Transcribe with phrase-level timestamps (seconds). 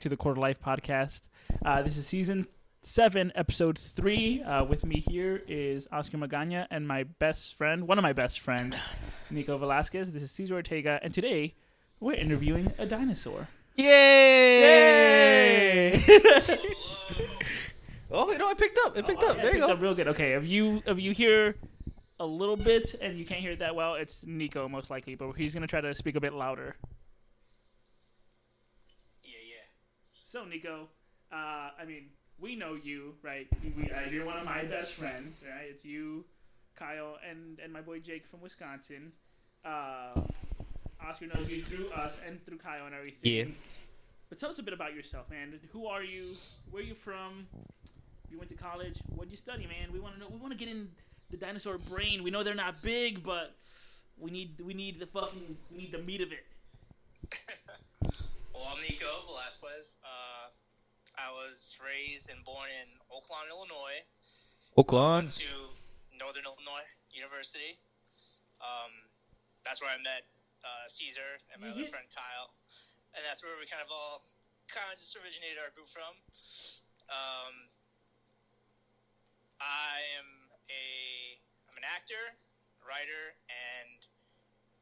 [0.00, 1.28] back to the Quarter Life podcast.
[1.62, 2.46] Uh, this is season
[2.80, 4.42] seven, episode three.
[4.42, 8.40] Uh, with me here is Oscar Magana and my best friend, one of my best
[8.40, 8.74] friends,
[9.30, 10.10] Nico Velazquez.
[10.12, 11.52] This is Cesar Ortega, and today
[12.00, 13.48] we're interviewing a dinosaur.
[13.76, 13.90] Yay!
[18.10, 18.96] oh, you know, I picked up.
[18.96, 19.36] It picked Oh, up.
[19.36, 19.72] there you picked go.
[19.74, 20.08] up real good.
[20.08, 21.56] Okay, if you if you hear
[22.18, 25.32] a little bit and you can't hear it that well, it's Nico most likely, but
[25.32, 26.76] he's gonna try to speak a bit louder.
[29.24, 29.56] Yeah, yeah.
[30.30, 30.86] So Nico,
[31.32, 32.04] uh, I mean,
[32.38, 33.48] we know you, right?
[33.76, 35.66] We, uh, you're one of my best friends, right?
[35.68, 36.24] It's you,
[36.76, 39.10] Kyle, and and my boy Jake from Wisconsin.
[39.64, 40.20] Uh,
[41.04, 43.18] Oscar knows you through us and through Kyle and everything.
[43.22, 43.44] Yeah.
[44.28, 45.58] But tell us a bit about yourself, man.
[45.72, 46.26] Who are you?
[46.70, 47.48] Where are you from?
[48.30, 49.00] You went to college.
[49.16, 49.92] What'd you study, man?
[49.92, 50.28] We want to know.
[50.30, 50.90] We want to get in
[51.32, 52.22] the dinosaur brain.
[52.22, 53.56] We know they're not big, but
[54.16, 56.46] we need we need the fucking we need the meat of it.
[58.60, 59.96] Well, I'm Nico Velazquez.
[61.20, 64.00] I was raised and born in Oakland, Illinois.
[64.76, 65.28] Oakland.
[65.36, 65.68] To
[66.16, 67.76] Northern Illinois University.
[68.60, 68.92] Um,
[69.64, 70.24] that's where I met
[70.64, 71.90] uh, Cesar and my other Mhm.
[71.92, 72.52] friend Kyle,
[73.14, 74.24] and that's where we kind of all
[74.68, 76.16] kind of just originated our group from.
[77.08, 77.68] Um,
[79.60, 82.36] I am a I'm an actor,
[82.86, 84.06] writer, and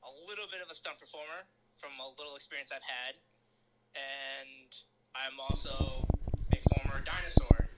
[0.03, 1.47] a little bit of a stunt performer
[1.79, 3.15] from a little experience I've had,
[3.95, 4.75] and
[5.15, 6.08] I'm also
[6.89, 7.69] a former dinosaur.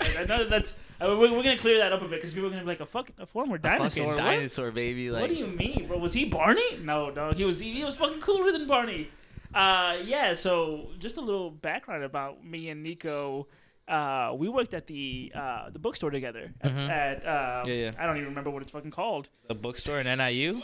[0.00, 2.46] I know that that's uh, we're, we're gonna clear that up a bit because people
[2.46, 3.88] are gonna be like a fucking a former dinosaur.
[3.88, 4.16] Fucking What?
[4.16, 5.10] dinosaur, baby.
[5.10, 5.98] Like, what, do you mean, bro?
[5.98, 6.78] Was he Barney?
[6.82, 9.08] No, no, he was he was fucking cooler than Barney.
[9.54, 10.34] Uh, yeah.
[10.34, 13.46] So just a little background about me and Nico.
[13.88, 16.52] Uh, we worked at the uh, the bookstore together.
[16.60, 16.88] At, Mhm.
[16.90, 17.92] at uh, Yeah, yeah.
[17.98, 19.28] I don't even remember what it's fucking called.
[19.48, 20.60] the bookstore in NIU.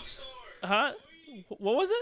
[0.62, 0.92] Huh?
[1.48, 1.96] What was it?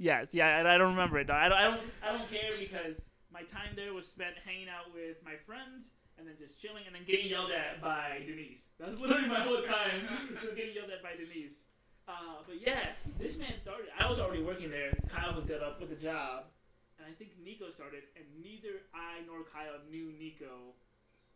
[0.00, 1.28] Yes, yeah, and I don't remember it.
[1.28, 2.96] I don't, I don't, I don't care because
[3.28, 6.96] my time there was spent hanging out with my friends and then just chilling and
[6.96, 8.64] then getting yelled at by Denise.
[8.80, 10.08] That was literally my whole time,
[10.40, 11.60] just getting yelled at by Denise.
[12.08, 13.92] Uh, but yeah, this man started.
[13.92, 14.96] I was already working there.
[15.12, 16.48] Kyle hooked it up with a job,
[16.96, 20.72] and I think Nico started, and neither I nor Kyle knew Nico,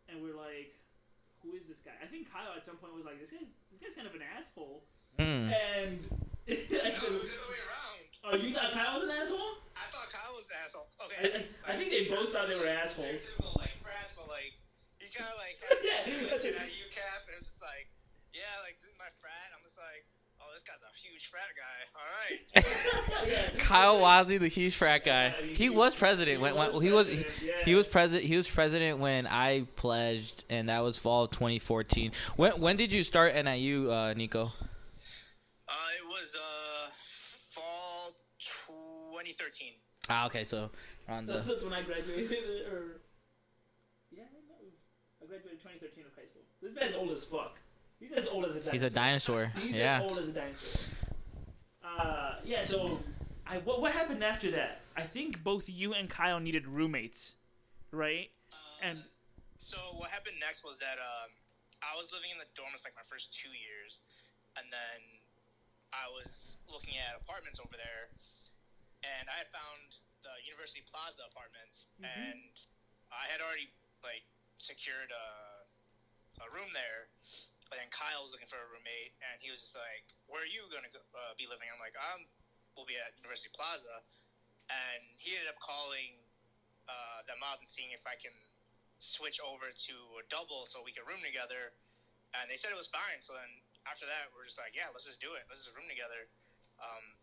[0.09, 0.73] and we're like,
[1.45, 3.77] "Who is this guy?" I think Kyle at some point was like, "This guy's, this
[3.77, 4.89] guy's kind of an asshole."
[5.21, 5.53] Mm.
[5.53, 6.01] And
[6.49, 8.04] No, it was the other way around.
[8.25, 9.61] Oh, you thought Kyle was an asshole?
[9.75, 10.87] I thought Kyle was an asshole.
[11.05, 11.45] Okay.
[11.65, 13.21] I, I think they both thought they were assholes.
[13.21, 14.53] Stereotypical, like frats, but like
[14.99, 15.55] he kind of like
[15.85, 16.55] Yeah, like, that's it.
[16.55, 17.87] an cap, and it was just like,
[18.33, 19.49] yeah, like this is my frat.
[19.53, 20.03] I'm just like,
[20.41, 21.77] oh, this guy's a huge frat guy.
[21.95, 23.57] All right.
[23.59, 25.29] Kyle Wadley, the huge frat guy.
[25.29, 27.25] He was president when, when he was he,
[27.63, 28.27] he was president.
[28.27, 32.11] He was president when I pledged, and that was fall of 2014.
[32.35, 34.51] When when did you start NIU, uh, Nico?
[35.67, 36.89] Uh, it was uh
[37.49, 38.13] fall
[39.35, 39.73] 2013.
[40.09, 40.69] Ah, okay, so
[41.09, 42.31] around So, the so that's when I graduated,
[42.71, 43.01] or
[44.11, 44.53] yeah, no,
[45.21, 46.43] I graduated 2013 of high school.
[46.61, 47.57] This man's old as fuck.
[47.99, 48.71] He's as old as a dinosaur.
[48.73, 49.51] he's a dinosaur.
[49.61, 50.03] He's Yeah.
[50.03, 50.81] as old as a dinosaur.
[51.83, 52.65] Uh, yeah.
[52.65, 52.99] So,
[53.47, 54.81] I what, what happened after that?
[54.97, 57.33] I think both you and Kyle needed roommates,
[57.91, 58.29] right?
[58.51, 58.97] Uh, And
[59.57, 61.31] so what happened next was that um,
[61.81, 64.01] I was living in the dorms like my first two years,
[64.59, 64.99] and then
[65.93, 68.11] I was looking at apartments over there,
[69.05, 72.09] and I had found the University Plaza apartments, Mhm.
[72.09, 72.53] and
[73.13, 73.69] I had already
[74.01, 74.25] like
[74.57, 75.27] secured a,
[76.41, 77.09] a room there.
[77.69, 80.49] But then Kyle was looking for a roommate, and he was just like, "Where are
[80.49, 82.29] you gonna go, uh, be living?" I'm like, "I'm
[82.75, 84.03] will be at University Plaza,"
[84.69, 86.21] and he ended up calling
[86.87, 88.33] uh, them up and seeing if I can
[88.97, 91.73] switch over to a double so we could room together.
[92.35, 93.21] And they said it was fine.
[93.21, 93.49] So then
[93.89, 95.47] after that, we're just like, yeah, let's just do it.
[95.49, 96.29] Let's just room together.
[96.77, 97.17] Um,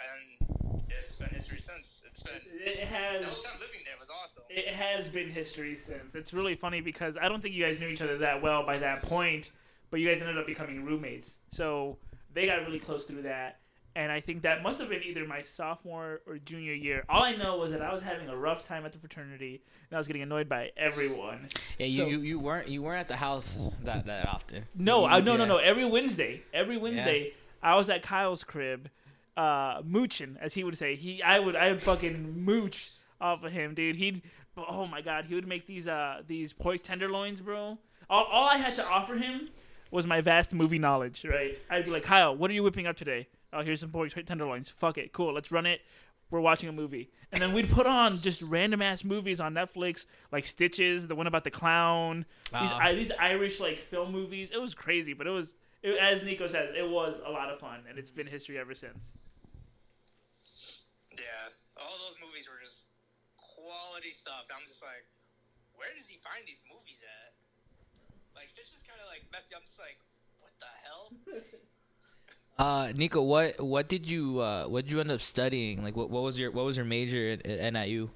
[0.00, 0.61] and
[1.02, 2.02] it's been history since.
[2.06, 2.32] It's been
[2.64, 4.42] it has the whole time living there was awesome.
[4.50, 6.14] It has been history since.
[6.14, 8.78] It's really funny because I don't think you guys knew each other that well by
[8.78, 9.50] that point,
[9.90, 11.34] but you guys ended up becoming roommates.
[11.50, 11.98] So
[12.34, 13.58] they got really close through that.
[13.94, 17.04] And I think that must have been either my sophomore or junior year.
[17.10, 19.60] All I know was that I was having a rough time at the fraternity
[19.90, 21.48] and I was getting annoyed by everyone.
[21.78, 24.64] Yeah, you, So- you, you weren't you weren't at the house that that often.
[24.74, 25.48] No, You- I, no, no, yeah.
[25.48, 25.56] no.
[25.58, 28.88] Every Wednesday, every Wednesday, I was at Kyle's crib,
[29.36, 30.96] uh, mooching, as he would say.
[30.96, 32.90] He, I would, I would fucking mooch
[33.20, 33.96] off of him, dude.
[33.96, 34.22] He'd,
[34.56, 37.78] oh my god, he would make these, uh, these pork tenderloins, bro.
[38.10, 39.48] All, all I had to offer him
[39.90, 41.58] was my vast movie knowledge, right?
[41.70, 43.28] I'd be like, Kyle, what are you whipping up today?
[43.52, 44.70] Oh, here's some pork tenderloins.
[44.70, 45.34] Fuck it, cool.
[45.34, 45.80] Let's run it.
[46.30, 50.06] We're watching a movie, and then we'd put on just random ass movies on Netflix,
[50.32, 52.24] like Stitches, the one about the clown,
[52.58, 52.72] these.
[52.72, 54.50] I, these Irish like film movies.
[54.50, 57.60] It was crazy, but it was it, as Nico says, it was a lot of
[57.60, 58.98] fun, and it's been history ever since.
[61.18, 62.88] Yeah, all those movies were just
[63.36, 64.48] quality stuff.
[64.48, 65.04] I'm just like,
[65.76, 67.36] where does he find these movies at?
[68.32, 69.52] Like, this is kind of like messy.
[69.52, 70.00] I'm just like,
[70.40, 71.06] what the hell?
[72.58, 75.82] Uh, Nico, what what did you uh, what did you end up studying?
[75.82, 78.10] Like, what, what was your what was your major at, at NIU?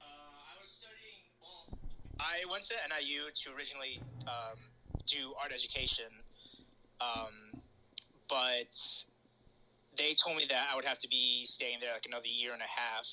[0.00, 1.22] Uh, I was studying.
[1.40, 1.78] Well,
[2.18, 4.58] I went to NIU to originally um,
[5.06, 6.10] do art education,
[7.00, 7.62] um,
[8.28, 8.76] but
[9.98, 12.62] they told me that I would have to be staying there like another year and
[12.62, 13.06] a half,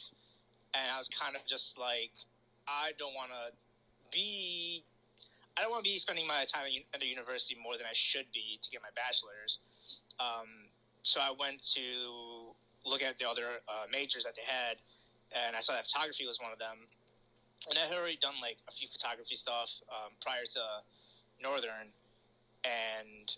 [0.74, 2.14] and I was kind of just like,
[2.68, 3.52] I don't want to
[4.14, 4.84] be.
[5.58, 8.28] I don't want to be spending my time at a university more than I should
[8.34, 9.64] be to get my bachelor's.
[10.20, 10.68] Um,
[11.02, 12.52] so I went to
[12.84, 14.84] look at the other uh, majors that they had,
[15.32, 16.84] and I saw that photography was one of them.
[17.70, 20.64] And I had already done like a few photography stuff um, prior to
[21.42, 21.88] Northern,
[22.68, 23.32] and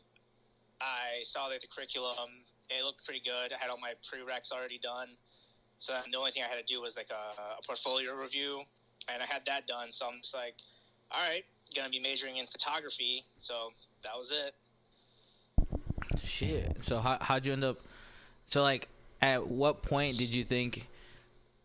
[0.81, 2.46] I saw like the curriculum.
[2.69, 3.53] It looked pretty good.
[3.53, 5.09] I had all my prereqs already done.
[5.77, 8.63] So the only thing I had to do was like a, a portfolio review,
[9.11, 9.91] and I had that done.
[9.91, 10.55] So I'm just like,
[11.11, 13.23] all right, gonna be majoring in photography.
[13.39, 13.71] So
[14.03, 14.55] that was it.
[16.23, 16.83] Shit.
[16.83, 17.77] So how how'd you end up?
[18.45, 18.87] So like,
[19.21, 20.87] at what point did you think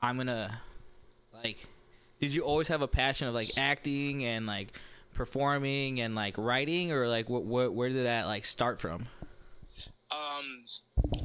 [0.00, 0.60] I'm gonna
[1.43, 1.66] like?
[2.20, 4.78] Did you always have a passion of like acting and like
[5.14, 7.40] performing and like writing, or like what?
[7.40, 9.06] Wh- where did that like start from?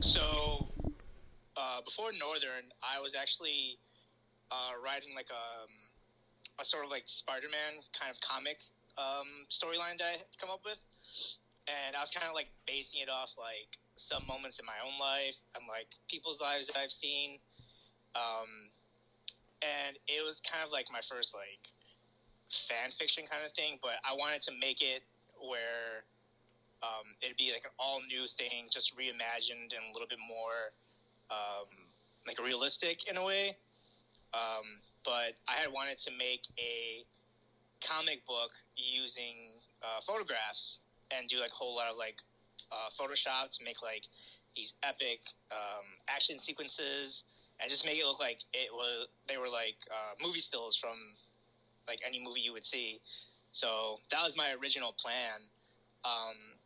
[0.01, 0.68] So
[1.56, 3.79] uh, before Northern, I was actually
[4.51, 5.71] uh, writing like a, um,
[6.59, 8.62] a sort of like Spider-Man kind of comic
[8.97, 10.79] um, storyline that I had come up with,
[11.68, 14.97] and I was kind of like basing it off like some moments in my own
[15.00, 17.39] life and like people's lives that I've seen,
[18.15, 18.71] um,
[19.62, 21.73] and it was kind of like my first like
[22.50, 23.77] fan fiction kind of thing.
[23.81, 25.03] But I wanted to make it
[25.38, 26.06] where
[26.83, 30.74] um, it'd be like an all new thing, just reimagined and a little bit more
[31.31, 31.68] um,
[32.27, 33.57] like realistic in a way.
[34.33, 37.06] Um, but I had wanted to make a
[37.85, 40.79] comic book using uh, photographs
[41.12, 42.21] and do like a whole lot of like
[42.71, 44.07] uh, Photoshop to make like
[44.56, 45.21] these epic
[45.51, 47.25] um, action sequences
[47.59, 50.97] and just make it look like it was they were like uh, movie stills from
[51.88, 53.00] like any movie you would see.
[53.51, 55.41] So that was my original plan.
[56.03, 56.56] Um,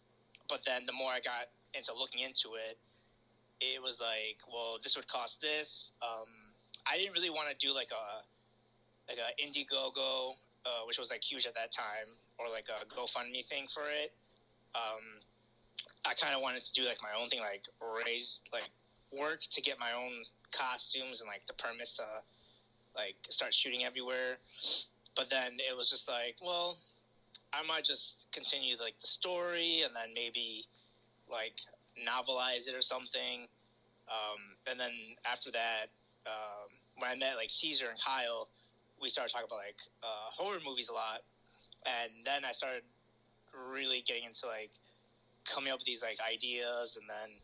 [0.51, 2.77] but then the more I got into looking into it,
[3.63, 5.94] it was like, well, this would cost this.
[6.03, 6.27] Um,
[6.86, 8.27] I didn't really want to do like a
[9.07, 13.45] like a Indiegogo, uh, which was like huge at that time, or like a GoFundMe
[13.48, 14.12] thing for it.
[14.75, 15.24] Um,
[16.06, 18.69] I kind of wanted to do like my own thing, like raise like
[19.12, 22.03] work to get my own costumes and like the permits to
[22.95, 24.38] like start shooting everywhere.
[25.15, 26.77] But then it was just like, well,
[27.53, 30.65] I might just continue like the story and then maybe
[31.30, 31.59] like
[32.00, 33.48] novelize it or something.
[34.07, 34.92] Um, and then
[35.25, 35.88] after that,
[36.25, 38.50] um, when I met like Cesar and Kyle,
[39.01, 41.24] we started talking about like uh, horror movies a lot,
[41.86, 42.83] and then I started
[43.71, 44.71] really getting into like
[45.45, 47.38] coming up with these like ideas, and then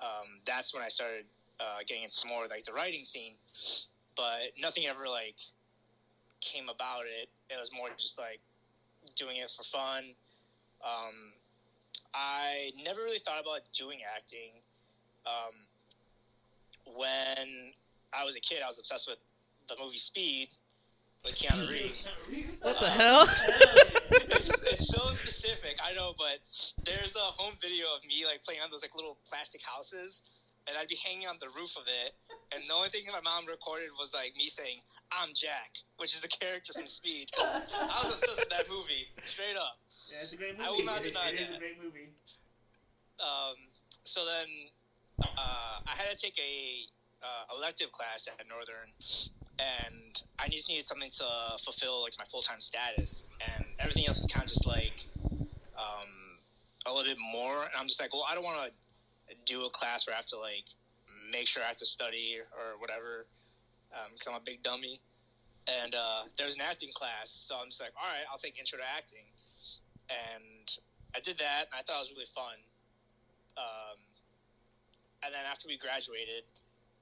[0.00, 1.24] um, that's when I started
[1.60, 3.34] uh, getting into more like the writing scene.
[4.16, 5.36] But nothing ever like
[6.40, 7.28] came about it.
[7.50, 8.40] It was more just like
[9.18, 10.04] doing it for fun.
[10.84, 11.32] Um,
[12.14, 14.62] I never really thought about doing acting.
[15.26, 15.54] Um,
[16.96, 17.72] when
[18.12, 19.18] I was a kid, I was obsessed with
[19.68, 20.48] the movie Speed
[21.24, 22.08] with Keanu Reeves.
[22.62, 23.28] What the hell?
[24.10, 26.38] it's, it's so specific, I know, but
[26.84, 30.22] there's a home video of me like playing on those like little plastic houses,
[30.66, 32.14] and I'd be hanging on the roof of it,
[32.54, 34.80] and the only thing my mom recorded was like me saying,
[35.12, 37.30] "I'm Jack," which is the character from Speed.
[37.38, 39.78] I was obsessed with that movie, straight up.
[40.10, 40.68] Yeah, it's a great movie.
[40.68, 41.56] I will not it, deny it is that.
[41.56, 42.08] a great movie.
[43.20, 43.56] Um,
[44.04, 44.48] so then
[45.22, 46.86] uh, I had to take a
[47.22, 48.92] uh, elective class at Northern,
[49.58, 51.26] and I just needed something to
[51.62, 55.04] fulfill like my full time status, and everything else is kind of just like
[55.76, 56.38] um,
[56.86, 57.64] a little bit more.
[57.64, 60.26] And I'm just like, well, I don't want to do a class where I have
[60.26, 60.64] to like
[61.30, 63.26] make sure I have to study or whatever,
[64.12, 65.00] because I'm a big dummy.
[65.68, 68.58] And uh, there was an acting class, so I'm just like, all right, I'll take
[68.58, 69.28] intro to acting,
[70.08, 70.64] and
[71.14, 72.56] I did that, and I thought it was really fun.
[73.58, 74.00] Um,
[75.24, 76.44] and then after we graduated,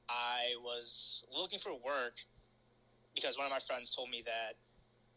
[0.09, 2.15] I was looking for work
[3.15, 4.55] because one of my friends told me that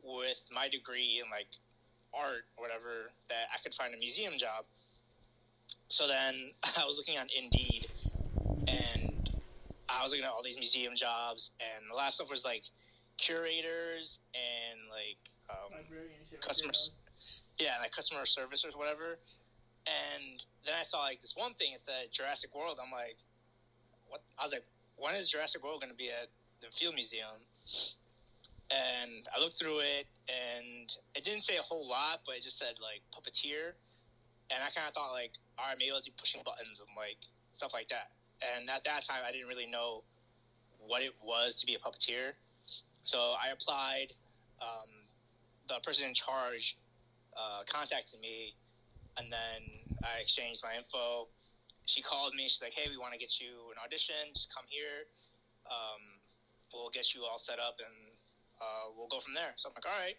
[0.04, 1.48] with my degree in like
[2.14, 4.66] art or whatever, that I could find a museum job.
[5.88, 7.88] So then I was looking on Indeed,
[8.68, 9.19] and
[9.90, 12.66] I was looking at all these museum jobs, and the last stuff was like
[13.18, 15.20] curators and like
[15.50, 15.76] um,
[16.40, 16.92] customers
[17.60, 19.20] yeah like customer service or whatever.
[19.88, 22.80] And then i saw like this one thing it said jurassic world.
[22.84, 23.18] I'm like
[24.08, 24.22] what?
[24.38, 24.66] I was like
[24.96, 26.28] when is jurassic world going to be at
[26.62, 27.40] the field museum?
[28.70, 32.60] And I looked through it, and it didn't say a whole lot, but it just
[32.60, 33.74] said like puppeteer,
[34.52, 37.18] and I kind of thought like, all right, maybe I'll be pushing buttons and like
[37.52, 38.12] stuff like that.
[38.40, 40.04] And at that time, I didn't really know
[40.80, 42.34] what it was to be a puppeteer,
[43.04, 44.14] so I applied.
[44.62, 45.08] Um,
[45.68, 46.78] the person in charge
[47.38, 48.56] uh, contacted me,
[49.18, 49.62] and then
[50.04, 51.28] I exchanged my info.
[51.86, 52.50] She called me.
[52.50, 54.34] She's like, "Hey, we want to get you an audition.
[54.34, 55.08] Just come here.
[55.70, 56.20] Um,
[56.74, 58.14] we'll get you all set up, and
[58.60, 60.18] uh, we'll go from there." So I'm like, "All right."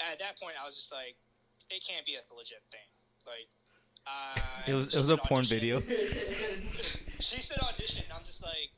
[0.00, 1.16] At that point, I was just like,
[1.70, 2.88] "It can't be a legit thing."
[3.26, 3.48] Like,
[4.06, 5.80] I It was it was a porn audition.
[5.80, 5.82] video.
[7.22, 8.02] She said audition.
[8.02, 8.74] and I'm just like,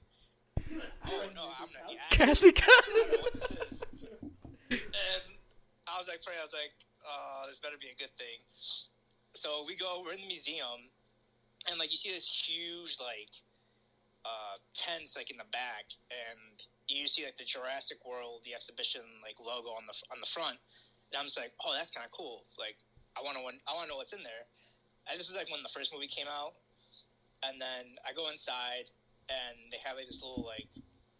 [1.08, 1.48] "Oh I'm not."
[2.12, 3.80] I don't know what this is.
[4.68, 5.24] And
[5.88, 6.76] I was like, praying, I was like,
[7.08, 8.44] oh, this better be a good thing.
[9.32, 10.92] So we go, we're in the museum,
[11.70, 13.32] and like you see this huge like
[14.28, 19.00] uh, tents like in the back, and you see like the Jurassic World, the exhibition
[19.24, 20.58] like logo on the on the front.
[21.12, 22.44] And I'm just like, oh, that's kind of cool.
[22.60, 22.76] Like,
[23.16, 24.44] I want to I want to know what's in there.
[25.10, 26.54] And this is like when the first movie came out,
[27.42, 28.88] and then I go inside,
[29.28, 30.68] and they have like this little like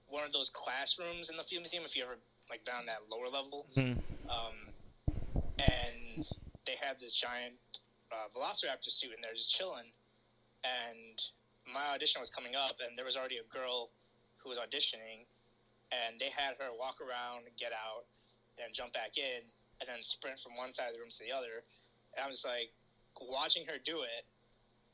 [0.08, 1.84] one of those classrooms in the field museum.
[1.84, 2.16] If you ever
[2.50, 4.00] like down that lower level, Mhm.
[4.28, 4.68] um,
[5.58, 6.24] and
[6.66, 7.56] they had this giant
[8.12, 9.90] uh, Velociraptor suit and they're just chilling.
[10.62, 11.18] And
[11.66, 13.90] my audition was coming up, and there was already a girl
[14.36, 15.26] who was auditioning,
[15.90, 18.04] and they had her walk around, get out,
[18.56, 19.42] then jump back in,
[19.80, 21.64] and then sprint from one side of the room to the other.
[22.14, 22.72] And I was like
[23.21, 24.25] watching her do it,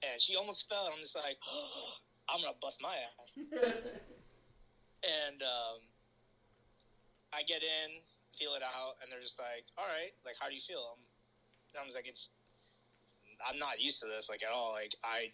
[0.02, 0.86] and she almost fell.
[0.86, 1.38] And I'm just like,
[2.28, 3.30] I'm gonna bust my ass.
[5.00, 5.80] And um,
[7.32, 8.04] I get in,
[8.36, 11.00] feel it out, and they're just like, "All right, like, how do you feel?" I'm,
[11.72, 12.28] I was like, "It's,
[13.40, 14.76] I'm not used to this like at all.
[14.76, 15.32] Like, I,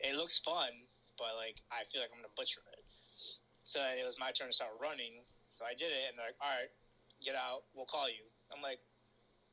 [0.00, 0.84] it looks fun,
[1.16, 2.84] but like, I feel like I'm gonna butcher it."
[3.64, 5.24] So it was my turn to start running.
[5.50, 6.68] So I did it, and they're like, "All right,
[7.24, 7.64] get out.
[7.72, 8.84] We'll call you." I'm like,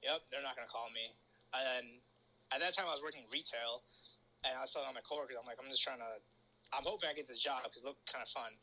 [0.03, 1.15] "Yep, they're not gonna call me."
[1.55, 1.85] And then
[2.53, 3.81] at that time, I was working retail,
[4.45, 6.21] and I was telling my coworkers, "I'm like, I'm just trying to,
[6.71, 8.53] I'm hoping I get this job because it looked kind of fun."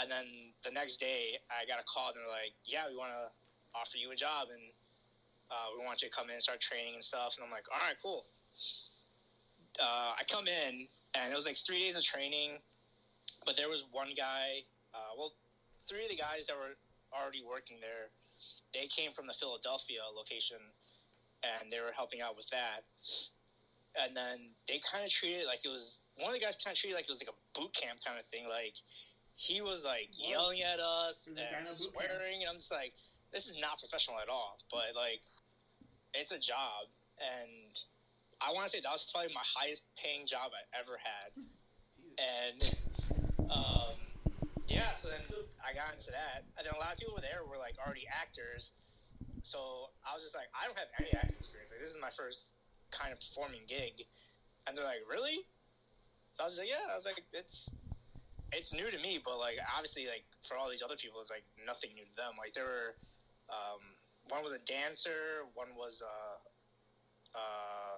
[0.00, 3.12] And then the next day, I got a call, and they're like, "Yeah, we want
[3.12, 3.28] to
[3.76, 4.72] offer you a job, and
[5.52, 7.68] uh, we want you to come in and start training and stuff." And I'm like,
[7.68, 8.26] "All right, cool."
[9.78, 12.58] Uh, I come in, and it was like three days of training,
[13.44, 14.64] but there was one guy.
[14.94, 15.32] Uh, well,
[15.86, 16.76] three of the guys that were
[17.12, 18.10] already working there,
[18.72, 20.58] they came from the Philadelphia location,
[21.42, 22.84] and they were helping out with that.
[23.98, 26.74] And then they kind of treated it like it was one of the guys kind
[26.74, 28.46] of treated it like it was like a boot camp kind of thing.
[28.48, 28.76] Like
[29.38, 32.10] he was like yelling at us and it kind of boot camp?
[32.10, 32.92] swearing, and I'm just like,
[33.32, 34.58] this is not professional at all.
[34.70, 35.22] But like,
[36.14, 36.90] it's a job,
[37.20, 37.70] and
[38.40, 41.30] I want to say that was probably my highest paying job I ever had.
[42.18, 42.58] And
[43.50, 43.94] um,
[44.66, 45.22] yeah, so then
[45.62, 48.72] I got into that, and then a lot of people there were like already actors.
[49.42, 51.70] So I was just like, I don't have any acting experience.
[51.70, 52.54] Like, this is my first
[52.90, 54.04] kind of performing gig,
[54.66, 55.46] and they're like, really?
[56.32, 56.84] So I was like, yeah.
[56.90, 57.72] I was like, it's
[58.52, 61.44] it's new to me, but like obviously, like for all these other people, it's like
[61.66, 62.32] nothing new to them.
[62.38, 62.96] Like there were,
[63.52, 63.80] um,
[64.28, 66.36] one was a dancer, one was uh,
[67.36, 67.94] uh,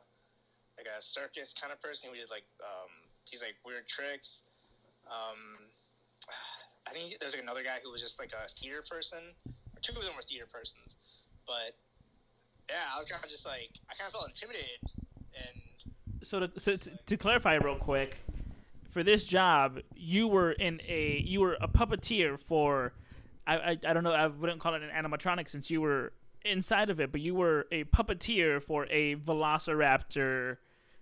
[0.78, 2.90] like a circus kind of person who did like um,
[3.30, 4.42] these like weird tricks.
[5.06, 5.70] Um,
[6.88, 9.36] I think there's like another guy who was just like a theater person.
[9.46, 11.74] Or two of them were theater persons, but
[12.68, 14.78] yeah, I was kind of just like I kind of felt intimidated,
[15.34, 18.18] and so to, so to, to clarify real quick
[18.88, 22.92] for this job you were in a you were a puppeteer for
[23.46, 26.12] I, I i don't know i wouldn't call it an animatronic since you were
[26.44, 30.56] inside of it but you were a puppeteer for a velociraptor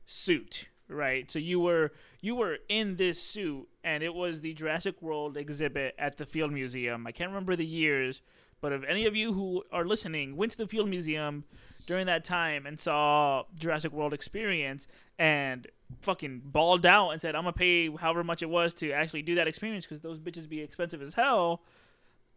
[0.04, 1.30] suit right?
[1.30, 5.94] So you were you were in this suit and it was the jurassic world exhibit
[5.98, 7.06] at the field museum.
[7.06, 8.22] I can't remember the years
[8.60, 11.44] but if any of you who are listening went to the field museum
[11.86, 14.88] during that time and saw Jurassic World Experience
[15.18, 15.66] and
[16.00, 19.34] fucking balled out and said, "I'm gonna pay however much it was to actually do
[19.36, 21.62] that experience because those bitches be expensive as hell."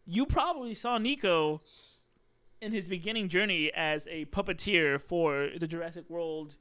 [0.06, 1.62] You probably saw Nico
[2.62, 6.56] in his beginning journey as a puppeteer for the Jurassic World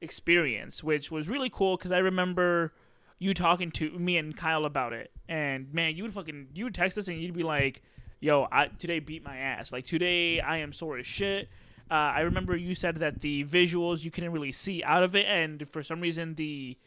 [0.00, 2.74] Experience, which was really cool because I remember
[3.18, 6.74] you talking to me and Kyle about it, and man, you would fucking you would
[6.74, 7.82] text us and you'd be like,
[8.20, 9.72] "Yo, I today beat my ass.
[9.72, 11.48] Like today, I am sore as shit."
[11.90, 15.26] Uh, I remember you said that the visuals you couldn't really see out of it,
[15.26, 16.78] and for some reason the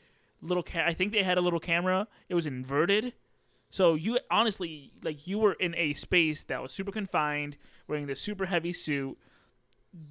[0.41, 2.07] little ca- I think they had a little camera.
[2.29, 3.13] It was inverted,
[3.69, 7.57] so you honestly like you were in a space that was super confined,
[7.87, 9.17] wearing this super heavy suit.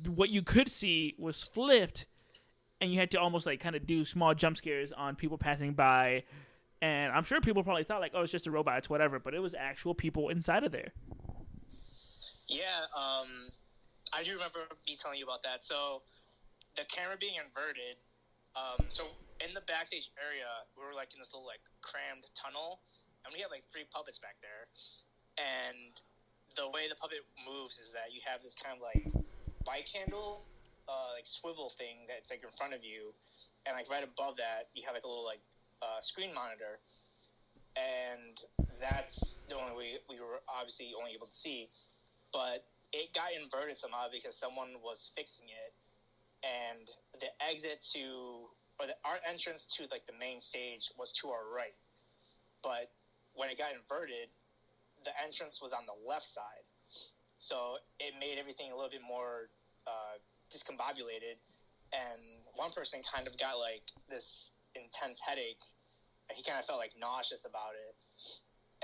[0.07, 2.07] What you could see was flipped,
[2.81, 5.73] and you had to almost like kind of do small jump scares on people passing
[5.73, 6.25] by.
[6.83, 9.19] And I'm sure people probably thought like, oh, it's just a robot, it's whatever.
[9.19, 10.93] But it was actual people inside of there.
[12.49, 13.51] Yeah, um,
[14.13, 15.65] I do remember me telling you about that.
[15.65, 16.03] So,
[16.77, 17.97] the camera being inverted.
[18.55, 19.09] Um, so
[19.45, 22.81] in the backstage area, we were like in this little like crammed tunnel,
[23.25, 24.69] and we had like three puppets back there.
[25.37, 25.97] And
[26.57, 29.05] the way the puppet moves is that you have this kind of like
[29.65, 30.45] bike handle,
[30.89, 33.13] uh, like swivel thing that's like in front of you,
[33.65, 35.43] and like right above that, you have like a little like
[35.83, 36.81] uh, screen monitor,
[37.77, 38.41] and
[38.81, 41.69] that's the only way we were obviously only able to see.
[42.33, 45.73] But it got inverted somehow because someone was fixing it,
[46.45, 46.89] and
[47.21, 51.49] the exit to or the our entrance to like the main stage was to our
[51.55, 51.77] right,
[52.63, 52.91] but
[53.35, 54.29] when it got inverted,
[55.05, 56.65] the entrance was on the left side,
[57.39, 59.49] so it made everything a little bit more
[59.87, 60.17] uh,
[60.51, 61.37] discombobulated,
[61.93, 62.21] and
[62.55, 65.65] one person kind of got like this intense headache,
[66.29, 67.97] and he kind of felt like nauseous about it.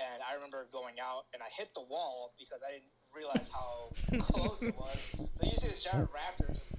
[0.00, 3.92] And I remember going out and I hit the wall because I didn't realize how
[4.32, 4.96] close it was.
[5.36, 6.76] So you see this giant raptor just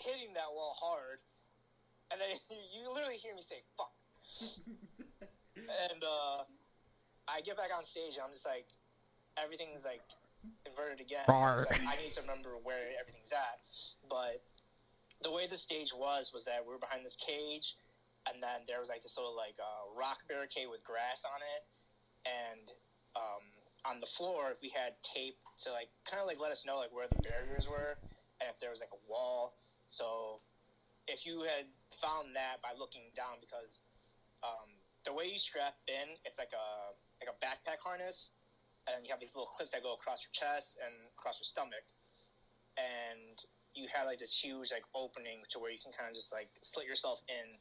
[0.00, 1.20] hitting that wall hard,
[2.10, 3.92] and then you, you literally hear me say "fuck,"
[5.56, 6.44] and uh,
[7.28, 8.66] I get back on stage and I'm just like,
[9.36, 10.02] everything's like
[10.64, 11.24] inverted again.
[11.70, 13.60] Like, I need to remember where everything's at,
[14.08, 14.42] but
[15.22, 17.76] the way the stage was was that we were behind this cage,
[18.26, 21.62] and then there was like this little like uh, rock barricade with grass on it,
[22.26, 22.66] and
[23.14, 23.44] um,
[23.86, 26.90] on the floor we had tape to like kind of like let us know like
[26.90, 27.96] where the barriers were
[28.40, 29.56] and if there was like a wall.
[29.86, 30.40] So
[31.06, 33.80] if you had found that by looking down, because
[34.42, 34.68] um,
[35.06, 36.92] the way you strap in, it's like a
[37.22, 38.32] like a backpack harness,
[38.90, 41.86] and you have these little clips that go across your chest and across your stomach,
[42.76, 43.40] and
[43.72, 46.50] you have like this huge like opening to where you can kind of just like
[46.60, 47.56] slit yourself in.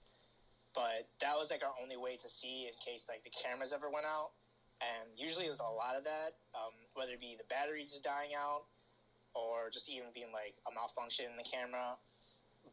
[0.75, 3.88] But that was like our only way to see in case like the cameras ever
[3.88, 4.35] went out,
[4.83, 8.03] and usually it was a lot of that, um, whether it be the battery just
[8.03, 8.67] dying out
[9.31, 11.95] or just even being like a malfunction in the camera.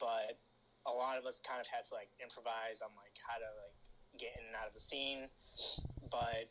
[0.03, 0.35] But
[0.83, 3.77] a lot of us kind of had to like improvise on like how to like
[4.19, 5.31] get in and out of the scene.
[6.11, 6.51] But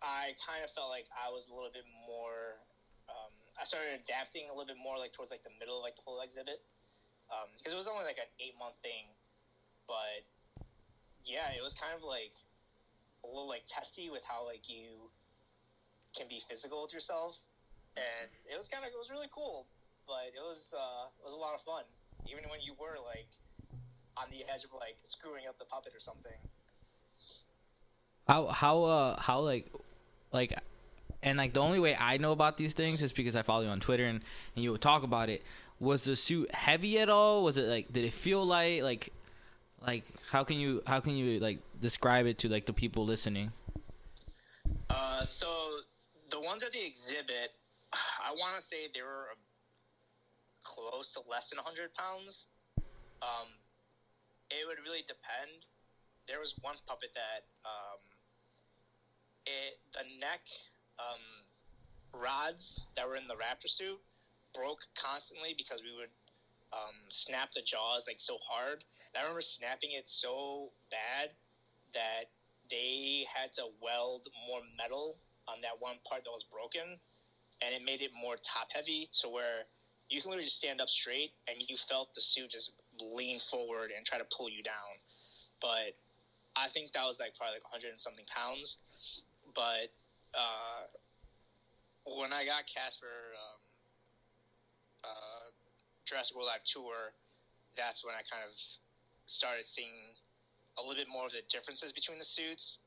[0.00, 2.64] I kind of felt like I was a little bit more.
[3.12, 6.00] Um, I started adapting a little bit more like towards like the middle of like
[6.00, 6.64] the whole exhibit
[7.56, 9.12] because it was only like an eight month thing.
[9.84, 10.24] But
[11.24, 12.32] yeah, it was kind of like
[13.24, 15.10] a little like testy with how like you
[16.16, 17.44] can be physical with yourself
[17.96, 19.66] and it was kind of it was really cool
[20.06, 21.82] but it was uh it was a lot of fun
[22.30, 23.26] even when you were like
[24.16, 26.38] on the edge of like screwing up the puppet or something
[28.28, 29.72] How how uh how like
[30.32, 30.52] like
[31.22, 33.68] and like the only way I know about these things is because I follow you
[33.68, 34.20] on Twitter and,
[34.54, 35.42] and you would talk about it.
[35.80, 37.42] Was the suit heavy at all?
[37.42, 38.82] Was it like did it feel light?
[38.82, 39.10] Like
[39.86, 43.50] like how can you how can you like describe it to like the people listening?
[44.90, 45.46] uh so
[46.30, 47.52] the ones at the exhibit
[47.92, 49.28] i want to say they were
[50.62, 52.48] close to less than 100 pounds
[53.22, 53.48] um
[54.50, 55.64] it would really depend
[56.26, 58.00] there was one puppet that um
[59.46, 60.40] it the neck
[60.98, 61.20] um
[62.20, 64.00] rods that were in the raptor suit
[64.54, 66.10] broke constantly because we would
[66.72, 66.94] um,
[67.24, 68.84] snap the jaws like so hard.
[69.16, 71.30] I remember snapping it so bad
[71.92, 72.30] that
[72.70, 76.98] they had to weld more metal on that one part that was broken,
[77.62, 79.66] and it made it more top heavy to where
[80.10, 83.90] you can literally just stand up straight and you felt the suit just lean forward
[83.96, 84.98] and try to pull you down.
[85.60, 85.96] But
[86.56, 88.78] I think that was like probably like 100 and something pounds.
[89.54, 89.90] But
[90.34, 90.86] uh,
[92.04, 93.60] when I got cast for um,
[95.04, 95.46] uh,
[96.04, 97.14] Jurassic World Live Tour,
[97.76, 98.54] that's when I kind of
[99.26, 100.14] started seeing
[100.78, 102.78] a little bit more of the differences between the suits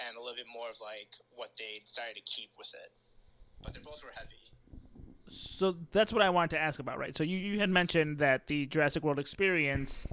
[0.00, 2.92] and a little bit more of like what they decided to keep with it.
[3.62, 4.52] But they both were heavy.
[5.28, 7.16] So that's what I wanted to ask about, right?
[7.16, 10.06] So you, you had mentioned that the Jurassic World experience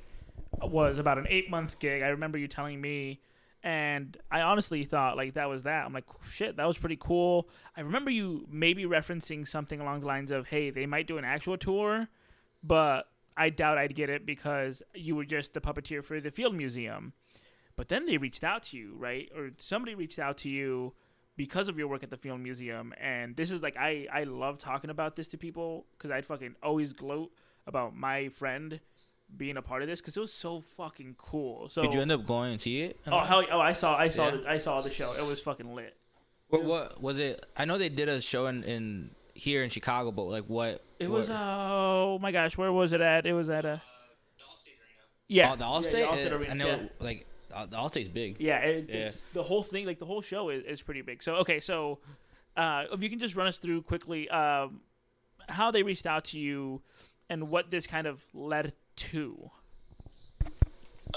[0.62, 2.02] was about an eight month gig.
[2.02, 3.20] I remember you telling me,
[3.64, 5.86] and I honestly thought like that was that.
[5.86, 7.50] I'm like, shit, that was pretty cool.
[7.76, 11.26] I remember you maybe referencing something along the lines of, hey, they might do an
[11.26, 12.08] actual tour,
[12.64, 16.56] but I doubt I'd get it because you were just the puppeteer for the Field
[16.56, 17.14] Museum.
[17.76, 19.30] But then they reached out to you, right?
[19.36, 20.94] Or somebody reached out to you
[21.38, 22.94] because of your work at the Field Museum.
[23.00, 26.56] And this is like I I love talking about this to people because I'd fucking
[26.62, 27.32] always gloat
[27.66, 28.80] about my friend
[29.38, 31.70] being a part of this because it was so fucking cool.
[31.70, 33.00] So Did you end up going and see it?
[33.08, 34.32] oh hell oh I saw I saw Yeah.
[34.38, 35.14] the, I saw the show.
[35.14, 35.96] It was fucking lit.
[36.50, 37.46] What, what was it?
[37.56, 39.12] I know they did a show in, in
[39.42, 40.84] here in Chicago, but like what?
[41.00, 43.26] It what- was uh, oh my gosh, where was it at?
[43.26, 43.80] It was at a Uh,
[44.38, 44.74] the Allstate
[45.28, 46.08] yeah oh, the yeah, Allstate.
[46.08, 46.88] Allstate Uh, Arena, I know, yeah.
[47.00, 48.40] like the Allstate's big.
[48.40, 48.96] Yeah, it, Yeah.
[49.08, 51.24] It's, the whole thing, like the whole show, is, is pretty big.
[51.24, 51.98] So okay, so
[52.56, 54.82] uh, if you can just run us through quickly um,
[55.50, 56.82] how they reached out to you
[57.28, 59.50] and what this kind of led to.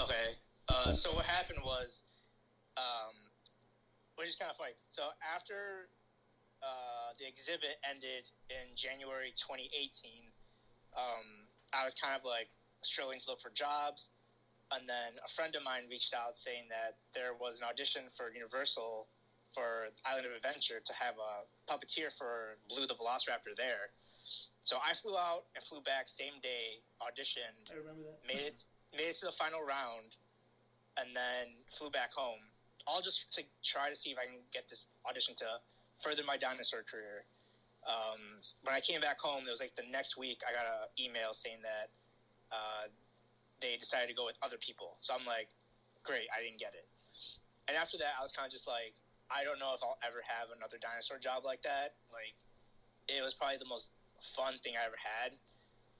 [0.00, 0.28] Okay.
[0.68, 2.04] Uh, so what happened was,
[2.78, 3.12] um,
[4.16, 4.72] which is kind of funny.
[4.88, 5.02] So
[5.34, 5.88] after
[6.64, 10.32] uh, the exhibit ended in January 2018,
[10.96, 11.44] um,
[11.76, 12.48] I was kind of like
[12.80, 14.10] struggling to look for jobs.
[14.72, 18.32] And then a friend of mine reached out saying that there was an audition for
[18.32, 19.06] Universal
[19.52, 23.94] for Island of Adventure to have a puppeteer for Blue the Velociraptor there.
[24.62, 28.24] So I flew out and flew back same day, auditioned, I remember that.
[28.26, 28.64] made it
[28.96, 30.16] made it to the final round,
[30.96, 32.40] and then flew back home.
[32.86, 35.60] All just to try to see if I can get this audition to
[35.98, 37.24] further my dinosaur career.
[37.84, 40.88] Um, when I came back home, it was like the next week I got an
[40.96, 41.92] email saying that
[42.48, 42.88] uh,
[43.60, 44.96] they decided to go with other people.
[45.00, 45.52] So I'm like,
[46.02, 46.88] great, I didn't get it.
[47.68, 48.96] And after that, I was kind of just like,
[49.32, 51.96] I don't know if I'll ever have another dinosaur job like that.
[52.12, 52.36] Like,
[53.08, 55.36] it was probably the most fun thing I ever had.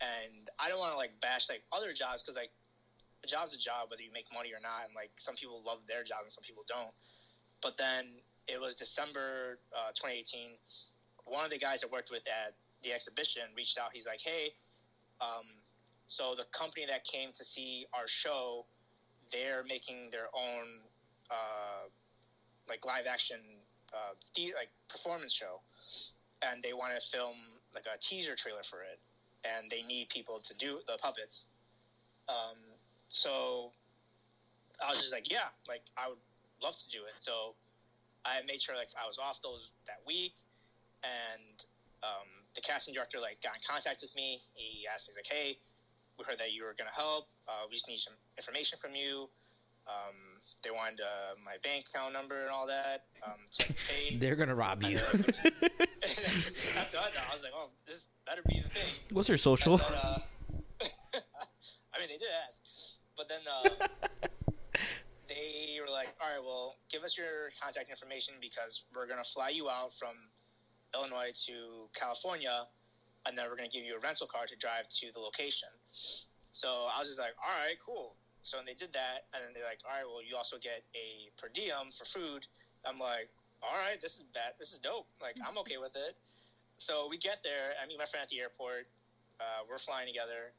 [0.01, 2.53] And I don't want to like bash like other jobs because like
[3.23, 4.89] a job's a job whether you make money or not.
[4.89, 6.93] And like some people love their job and some people don't.
[7.63, 10.57] But then it was December uh, 2018.
[11.25, 13.91] One of the guys I worked with at the exhibition reached out.
[13.93, 14.53] He's like, "Hey,
[15.21, 15.47] um,
[16.07, 18.67] so the company that came to see our show,
[19.33, 20.81] they're making their own
[21.31, 21.89] uh,
[22.69, 23.39] like live action
[23.93, 25.61] uh, like performance show,
[26.43, 27.37] and they want to film
[27.75, 29.01] like a teaser trailer for it,
[29.45, 31.49] and they need people to do the puppets.
[32.29, 32.57] Um,
[33.09, 33.71] so
[34.85, 36.19] I was just like, yeah, like I would
[36.63, 37.15] love to do it.
[37.23, 37.55] So
[38.25, 40.35] I made sure like I was off those that week,
[41.05, 41.65] and
[42.03, 44.41] um, the casting director like got in contact with me.
[44.55, 45.59] He asked me like, hey,
[46.19, 47.29] we heard that you were gonna help.
[47.49, 49.29] Uh, we just need some information from you.
[49.87, 53.05] Um, they wanted uh, my bank account number and all that.
[53.27, 54.21] Um, to paid.
[54.21, 54.97] They're gonna rob you.
[54.99, 58.95] After that, I was like, oh, this better be the thing.
[59.13, 59.77] What's your social?
[59.77, 60.19] Then, uh,
[60.83, 62.63] I mean, they did ask,
[63.17, 64.29] but then uh,
[65.29, 69.49] they were like, "All right, well, give us your contact information because we're gonna fly
[69.49, 70.31] you out from
[70.95, 72.69] Illinois to California,
[73.27, 75.69] and then we're gonna give you a rental car to drive to the location."
[76.53, 79.65] So I was just like, "All right, cool." So they did that, and then they're
[79.65, 82.47] like, "All right, well, you also get a per diem for food."
[82.85, 83.31] I'm like,
[83.63, 84.55] "All right, this is bad.
[84.59, 85.09] This is dope.
[85.21, 86.17] Like, I'm okay with it."
[86.77, 87.75] So we get there.
[87.81, 88.89] I meet my friend at the airport.
[89.41, 90.53] Uh, we're flying together.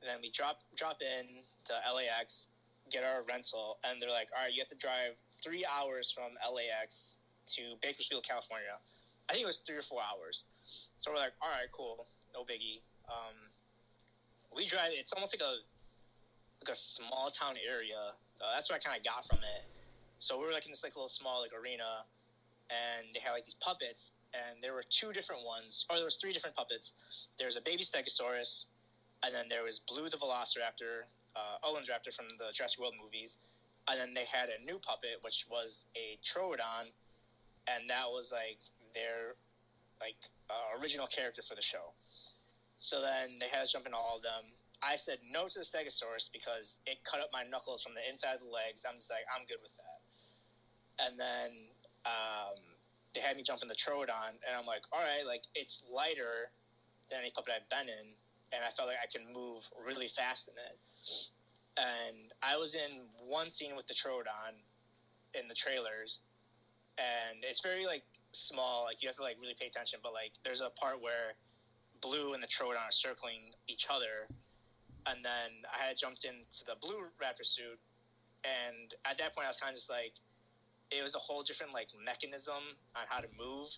[0.00, 2.48] And then we drop drop in to LAX,
[2.90, 6.36] get our rental, and they're like, "All right, you have to drive three hours from
[6.42, 7.18] LAX
[7.56, 8.78] to Bakersfield, California."
[9.28, 10.44] I think it was three or four hours.
[10.96, 13.36] So we're like, "All right, cool, no biggie." Um,
[14.54, 14.90] we drive.
[14.92, 15.56] It's almost like a
[16.60, 18.14] like a small town area.
[18.40, 19.64] Uh, that's what I kind of got from it.
[20.18, 22.04] So we were like in this like little small like arena,
[22.70, 26.16] and they had like these puppets, and there were two different ones, or there was
[26.16, 26.94] three different puppets.
[27.38, 28.66] There's a baby Stegosaurus,
[29.24, 31.06] and then there was Blue the Velociraptor,
[31.38, 33.38] uh, Owen's Raptor from the Jurassic World movies,
[33.88, 36.90] and then they had a new puppet which was a Troodon,
[37.70, 38.58] and that was like
[38.94, 39.38] their
[40.00, 40.18] like
[40.50, 41.94] uh, original character for the show.
[42.76, 44.54] So then they had us jump into all of them.
[44.82, 48.38] I said no to the Stegosaurus because it cut up my knuckles from the inside
[48.38, 48.86] of the legs.
[48.86, 49.98] I'm just like, I'm good with that.
[51.02, 51.50] And then
[52.06, 52.62] um,
[53.14, 56.54] they had me jump in the Troodon, and I'm like, all right, like it's lighter
[57.10, 58.14] than any puppet I've been in,
[58.52, 60.78] and I felt like I could move really fast in it.
[61.78, 64.58] And I was in one scene with the Troodon
[65.34, 66.20] in the trailers,
[66.98, 68.84] and it's very like small.
[68.84, 70.00] Like you have to like really pay attention.
[70.02, 71.36] But like there's a part where
[72.00, 74.26] Blue and the Troodon are circling each other,
[75.06, 77.78] and then I had jumped into the Blue Raptor suit,
[78.44, 80.14] and at that point I was kind of just like,
[80.90, 83.68] it was a whole different like mechanism on how to move,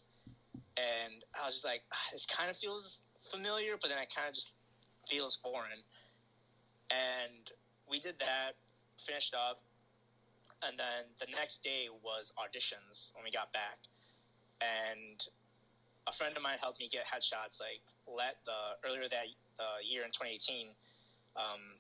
[0.76, 4.28] and I was just like, ah, this kind of feels familiar, but then I kind
[4.28, 4.54] of just
[5.10, 5.82] feels foreign.
[6.90, 7.50] And
[7.88, 8.54] we did that,
[8.98, 9.60] finished up,
[10.62, 13.78] and then the next day was auditions when we got back,
[14.60, 15.26] and
[16.06, 19.26] a friend of mine helped me get headshots like let the earlier that
[19.58, 20.68] uh, year in 2018.
[21.36, 21.78] Um,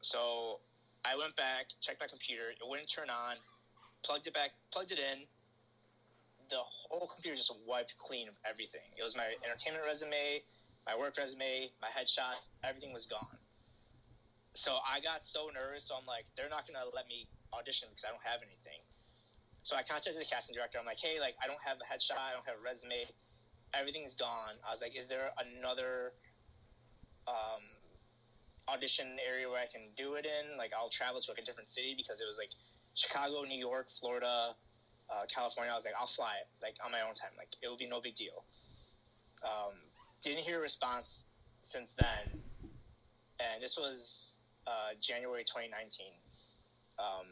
[0.00, 0.60] so
[1.04, 3.36] I went back, checked my computer, it wouldn't turn on,
[4.02, 5.24] plugged it back, plugged it in.
[6.50, 8.88] The whole computer just wiped clean of everything.
[8.96, 10.40] It was my entertainment resume,
[10.88, 13.36] my work resume, my headshot, everything was gone.
[14.56, 15.84] So I got so nervous.
[15.84, 18.80] So I'm like, they're not gonna let me audition because I don't have anything.
[19.60, 20.80] So I contacted the casting director.
[20.80, 23.04] I'm like, hey, like I don't have a headshot, I don't have a resume,
[23.76, 24.56] everything's gone.
[24.64, 26.16] I was like, is there another
[27.28, 27.60] um,
[28.64, 30.56] audition area where I can do it in?
[30.56, 32.56] Like I'll travel to like a different city because it was like
[32.96, 34.56] Chicago, New York, Florida,
[35.12, 35.68] uh, California.
[35.68, 37.36] I was like, I'll fly it like on my own time.
[37.36, 38.48] Like it will be no big deal.
[39.44, 39.76] Um,
[40.22, 41.24] didn't hear a response
[41.62, 42.40] since then,
[43.40, 46.06] and this was uh, January 2019.
[46.98, 47.26] Um,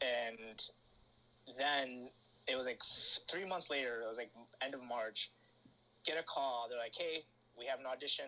[0.00, 0.62] and
[1.58, 2.10] then
[2.46, 2.80] it was like
[3.30, 4.02] three months later.
[4.02, 4.30] It was like
[4.62, 5.30] end of March.
[6.04, 6.66] Get a call.
[6.68, 7.24] They're like, "Hey,
[7.58, 8.26] we have an audition.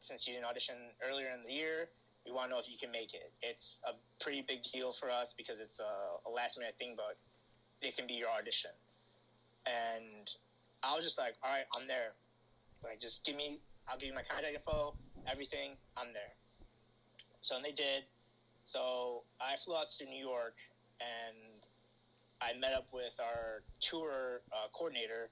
[0.00, 0.74] Since you didn't audition
[1.08, 1.88] earlier in the year,
[2.26, 3.32] we want to know if you can make it.
[3.40, 7.16] It's a pretty big deal for us because it's a, a last minute thing, but
[7.86, 8.72] it can be your audition."
[9.66, 10.28] And
[10.82, 12.14] I was just like, "All right, I'm there.
[12.82, 13.60] Like, just give me.
[13.88, 14.94] I'll give you my contact info,
[15.30, 15.76] everything.
[15.96, 16.34] I'm there."
[17.40, 18.04] So and they did.
[18.64, 20.54] So I flew out to New York
[21.00, 21.62] and
[22.40, 25.30] I met up with our tour uh, coordinator,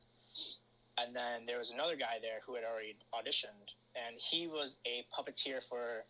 [0.99, 5.05] and then there was another guy there who had already auditioned, and he was a
[5.11, 6.05] puppeteer for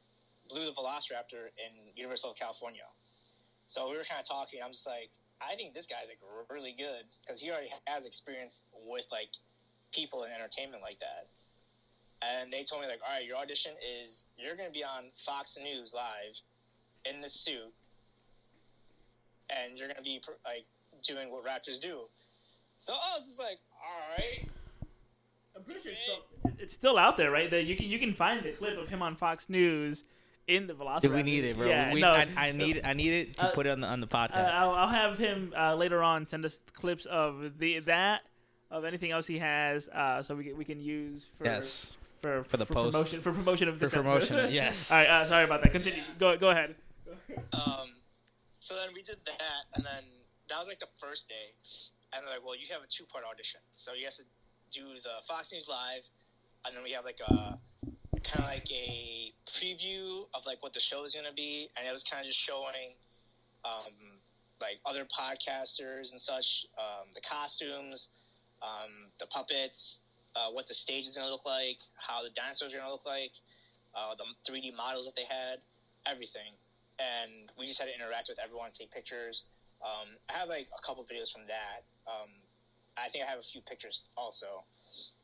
[0.49, 2.85] Blue the Velociraptor in Universal California.
[3.67, 4.61] So we were kind of talking.
[4.65, 8.65] I'm just like, I think this guy's like really good because he already had experience
[8.87, 9.31] with like
[9.93, 11.29] people in entertainment like that.
[12.23, 15.05] And they told me like, all right, your audition is you're going to be on
[15.17, 16.41] Fox News live
[17.11, 17.73] in the suit,
[19.49, 20.67] and you're going to be like
[21.03, 22.01] doing what Raptors do.
[22.77, 24.49] So I was just like, all right.
[25.57, 27.51] I'm pretty sure it's still, it's still out there, right?
[27.51, 30.05] That you can you can find the clip of him on Fox News
[30.57, 31.15] in the Velociraptor.
[31.15, 31.67] we need it, bro.
[31.69, 33.87] Yeah, we, no, I, I need I need it to Uh, put it on the
[33.87, 34.37] on the podcast.
[34.37, 38.23] Uh, I'll, I'll have him uh, later on send us clips of the that
[38.71, 41.91] of anything else he has, uh, so we can, we can use for yes,
[42.23, 42.93] for For the post.
[42.93, 44.37] promotion for promotion of for promotion.
[44.37, 44.53] episode.
[44.63, 44.91] yes.
[44.93, 45.73] All right, uh, sorry about that.
[45.73, 46.03] Continue.
[46.19, 46.75] Go go ahead.
[47.53, 47.95] Um,
[48.61, 50.05] so then we did that, and then
[50.49, 51.55] that was like the first day.
[52.13, 53.61] And they're like, well, you have a two part audition.
[53.73, 54.25] So you have to
[54.73, 56.03] do the Fox News Live,
[56.67, 57.59] and then we have like a
[58.25, 61.69] kind of like a preview of like what the show is going to be.
[61.77, 62.95] And it was kind of just showing
[63.65, 63.93] um,
[64.61, 68.09] like other podcasters and such, um, the costumes,
[68.63, 70.01] um, the puppets,
[70.37, 72.93] uh, what the stage is going to look like, how the dinosaurs are going to
[72.93, 73.33] look like,
[73.95, 75.59] uh, the 3D models that they had,
[76.07, 76.53] everything
[77.01, 79.45] and we just had to interact with everyone, take pictures.
[79.81, 81.89] Um, I have like a couple videos from that.
[82.05, 82.29] Um,
[82.97, 84.65] I think I have a few pictures also.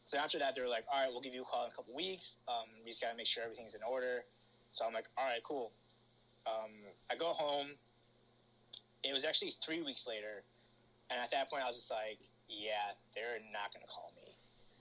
[0.05, 1.75] So after that, they were like, "All right, we'll give you a call in a
[1.75, 2.37] couple weeks.
[2.49, 4.25] Um, we just gotta make sure everything's in order."
[4.73, 5.73] So I'm like, "All right, cool."
[6.47, 6.71] Um,
[7.11, 7.77] I go home.
[9.03, 10.45] It was actually three weeks later,
[11.11, 14.37] and at that point, I was just like, "Yeah, they're not gonna call me."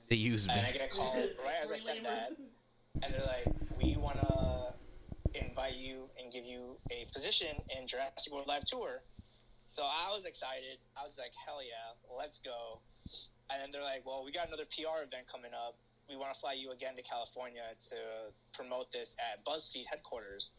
[0.07, 0.53] they used me.
[0.53, 2.33] And I get a call right as I said that,
[3.03, 4.73] and they're like, "We want to
[5.33, 9.01] invite you and give you a position in Jurassic World Live Tour."
[9.67, 10.77] So I was excited.
[10.99, 12.81] I was like, "Hell yeah, let's go!"
[13.49, 15.77] And then they're like, "Well, we got another PR event coming up.
[16.09, 17.97] We want to fly you again to California to
[18.53, 20.51] promote this at BuzzFeed headquarters."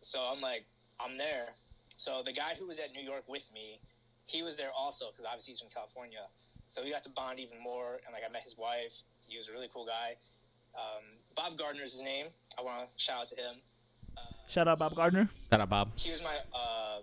[0.00, 0.64] So I'm like,
[0.98, 1.54] "I'm there."
[1.96, 3.80] So the guy who was at New York with me,
[4.24, 6.26] he was there also because obviously he's from California.
[6.68, 9.02] So we got to bond even more, and like I met his wife.
[9.26, 10.16] He was a really cool guy.
[10.74, 11.04] Um,
[11.36, 12.26] Bob Gardner is his name.
[12.58, 13.56] I want to shout out to him.
[14.50, 15.28] Shout out Bob Gardner.
[15.48, 15.90] Shout out, Bob.
[15.94, 16.98] He was my uh,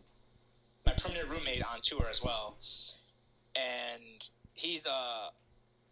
[0.85, 2.57] my permanent roommate on tour as well,
[3.55, 5.29] and he's uh,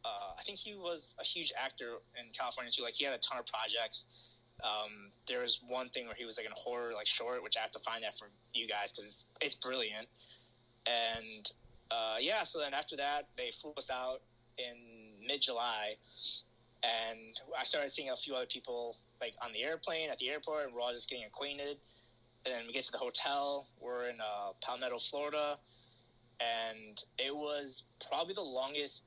[0.05, 2.83] uh, I think he was a huge actor in California too.
[2.83, 4.05] Like he had a ton of projects.
[4.63, 7.57] Um, there was one thing where he was like in a horror like short, which
[7.57, 10.07] I have to find that for you guys because it's it's brilliant.
[10.85, 11.49] And
[11.91, 14.21] uh, yeah, so then after that, they flew us out
[14.57, 15.95] in mid July,
[16.83, 20.65] and I started seeing a few other people like on the airplane at the airport,
[20.65, 21.77] and we're all just getting acquainted.
[22.45, 23.65] And then we get to the hotel.
[23.81, 25.57] We're in uh, Palmetto, Florida,
[26.39, 29.03] and it was probably the longest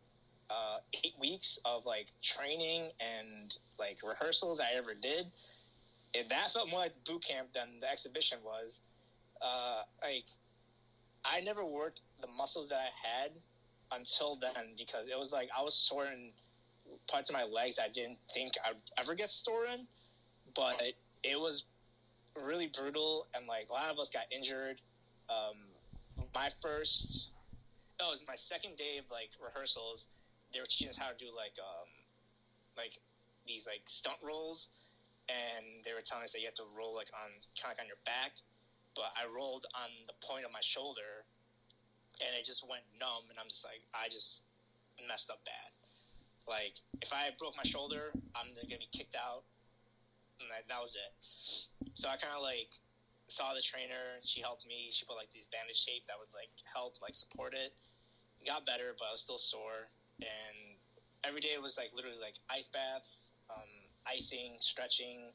[0.50, 5.26] uh, eight weeks of like training and like rehearsals I ever did.
[6.14, 8.82] And that felt more like boot camp than the exhibition was.
[9.42, 10.24] Uh, like
[11.24, 13.30] I never worked the muscles that I had
[13.92, 16.30] until then because it was like I was sore in
[17.10, 19.86] parts of my legs I didn't think I'd ever get sore in,
[20.54, 20.80] but
[21.22, 21.64] it was
[22.34, 24.80] really brutal and like a lot of us got injured.
[25.28, 25.56] Um,
[26.34, 27.28] my first,
[28.00, 30.06] no, it was my second day of like rehearsals.
[30.52, 31.90] They were teaching us how to do like um,
[32.76, 33.00] like
[33.46, 34.68] these like stunt rolls,
[35.28, 37.82] and they were telling us that you had to roll like on kind of like
[37.84, 38.40] on your back,
[38.94, 41.26] but I rolled on the point of my shoulder,
[42.20, 44.42] and it just went numb, and I'm just like I just
[45.06, 45.76] messed up bad.
[46.48, 49.44] Like if I broke my shoulder, I'm gonna be kicked out,
[50.40, 51.12] and that, that was it.
[51.94, 52.72] So I kind of like
[53.28, 54.18] saw the trainer.
[54.24, 54.88] She helped me.
[54.90, 57.76] She put like these bandage tape that would like help like support it.
[58.40, 59.92] It got better, but I was still sore.
[60.20, 60.76] And
[61.24, 63.70] every day it was like literally like ice baths, um,
[64.06, 65.30] icing, stretching,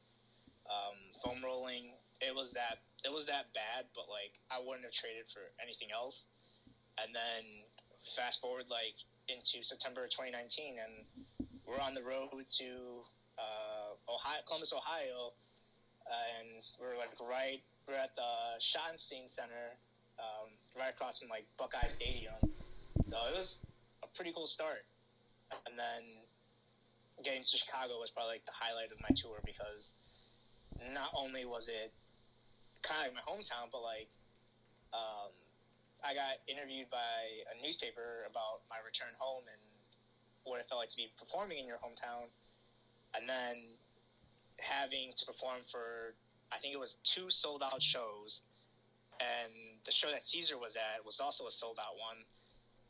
[0.67, 1.93] um, foam rolling.
[2.21, 5.89] It was that it was that bad, but like I wouldn't have traded for anything
[5.93, 6.27] else.
[7.01, 7.65] And then
[8.01, 11.27] fast forward like into September 2019, and
[11.65, 12.29] we're on the road
[12.59, 12.69] to
[13.39, 15.33] uh, Ohio, Columbus, Ohio,
[16.07, 19.77] and we're like right, we're at the Schottenstein Center,
[20.19, 22.35] um, right across from like Buckeye Stadium.
[23.05, 23.59] So it was
[24.03, 24.85] a pretty cool start.
[25.67, 26.23] And then
[27.23, 29.95] getting to Chicago was probably like the highlight of my tour because
[30.93, 31.93] not only was it
[32.81, 34.09] kind of like my hometown, but like
[34.93, 35.31] um,
[36.03, 39.61] I got interviewed by a newspaper about my return home and
[40.43, 42.27] what it felt like to be performing in your hometown,
[43.15, 43.77] and then
[44.59, 46.15] having to perform for
[46.53, 48.41] I think it was two sold out shows,
[49.19, 49.51] and
[49.85, 52.23] the show that Cesar was at was also a sold out one,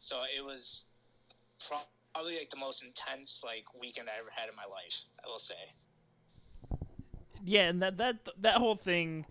[0.01, 0.83] so it was
[1.67, 5.03] probably like the most intense like weekend I ever had in my life.
[5.23, 5.53] I will say.
[7.45, 9.25] Yeah, and that that that whole thing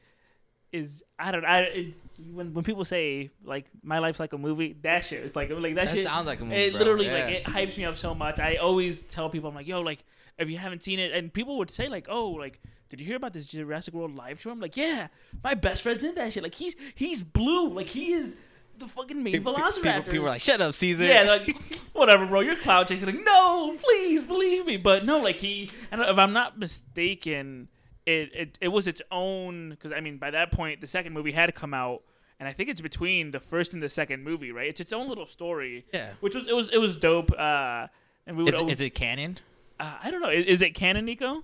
[0.72, 1.94] is I don't I it,
[2.32, 5.74] when when people say like my life's like a movie, that shit is like like
[5.74, 6.78] that, That shit sounds like a movie, It bro.
[6.78, 7.14] literally Yeah.
[7.24, 8.38] like it hypes me up so much.
[8.38, 10.04] I always tell people I'm like, yo, like
[10.38, 13.16] if you haven't seen it, and people would say like, oh, like did you hear
[13.16, 14.52] about this Jurassic World live tour?
[14.52, 15.08] I'm like, yeah,
[15.42, 16.42] my best friend's in that shit.
[16.42, 18.36] Like he's he's blue, like he is
[18.78, 19.82] the fucking main People, Velociraptor.
[19.82, 21.56] people, people were like, "Shut up, Cesar." Yeah, like
[21.92, 22.40] whatever, bro.
[22.40, 23.06] You're cloud chasing.
[23.06, 24.76] Like, no, please believe me.
[24.76, 25.70] But no, like he.
[25.90, 27.68] And if I'm not mistaken,
[28.06, 29.70] it it, it was its own.
[29.70, 32.02] Because I mean, by that point, the second movie had come out,
[32.40, 34.68] and I think it's between the first and the second movie, right?
[34.68, 35.86] It's its own little story.
[35.92, 36.10] Yeah.
[36.20, 37.30] Which was it was it was dope.
[37.32, 37.86] Uh,
[38.26, 38.54] and we would.
[38.54, 39.38] Is, always- is it canon?
[39.82, 40.30] Uh, I don't know.
[40.30, 41.42] Is, is it canon, Nico?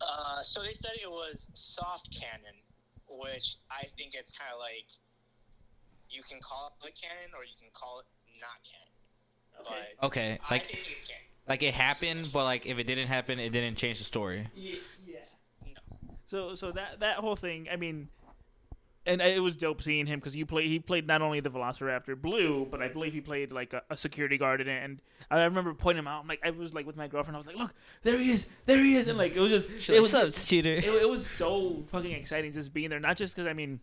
[0.00, 2.56] Uh, so they said it was soft canon,
[3.08, 4.86] which I think it's kind of like
[6.10, 8.06] you can call it canon or you can call it
[8.40, 9.88] not canon.
[10.00, 11.22] But Okay, I like think it's canon.
[11.48, 14.48] like it happened, but like if it didn't happen, it didn't change the story.
[14.54, 14.76] Yeah.
[15.06, 15.18] yeah.
[15.64, 16.16] No.
[16.26, 18.08] So so that that whole thing, I mean,
[19.06, 22.20] and it was dope seeing him because you play he played not only the Velociraptor
[22.20, 24.82] Blue, but I believe he played like a, a security guard in it.
[24.82, 26.22] And I remember pointing him out.
[26.22, 27.36] I'm like, I was like with my girlfriend.
[27.36, 29.68] I was like, look, there he is, there he is, and like it was just
[29.78, 32.90] She's it like, was "What's up, cheater?" it, it was so fucking exciting just being
[32.90, 33.00] there.
[33.00, 33.80] Not just because I mean,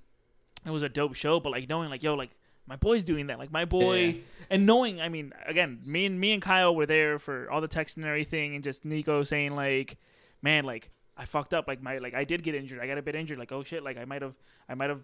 [0.65, 2.31] it was a dope show, but like knowing like yo like
[2.67, 4.13] my boy's doing that, like my boy, Yeah.
[4.51, 7.67] and knowing I mean again me and me and Kyle were there for all the
[7.67, 9.97] text and everything, and just Nico saying like,
[10.41, 10.89] man like.
[11.21, 11.67] I fucked up.
[11.67, 12.79] Like my like I did get injured.
[12.79, 13.38] I got a bit injured.
[13.38, 13.84] Like oh shit.
[13.84, 14.34] Like I might have
[14.67, 15.01] I might have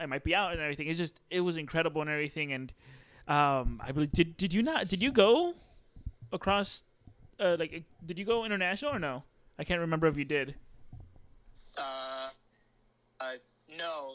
[0.00, 0.86] I might be out and everything.
[0.86, 2.52] It's just it was incredible and everything.
[2.52, 2.72] And
[3.26, 5.54] um I believe did did you not did you go
[6.32, 6.84] across
[7.40, 9.24] uh like did you go international or no?
[9.58, 10.54] I can't remember if you did.
[11.76, 12.28] Uh,
[13.20, 13.32] uh,
[13.76, 14.14] no.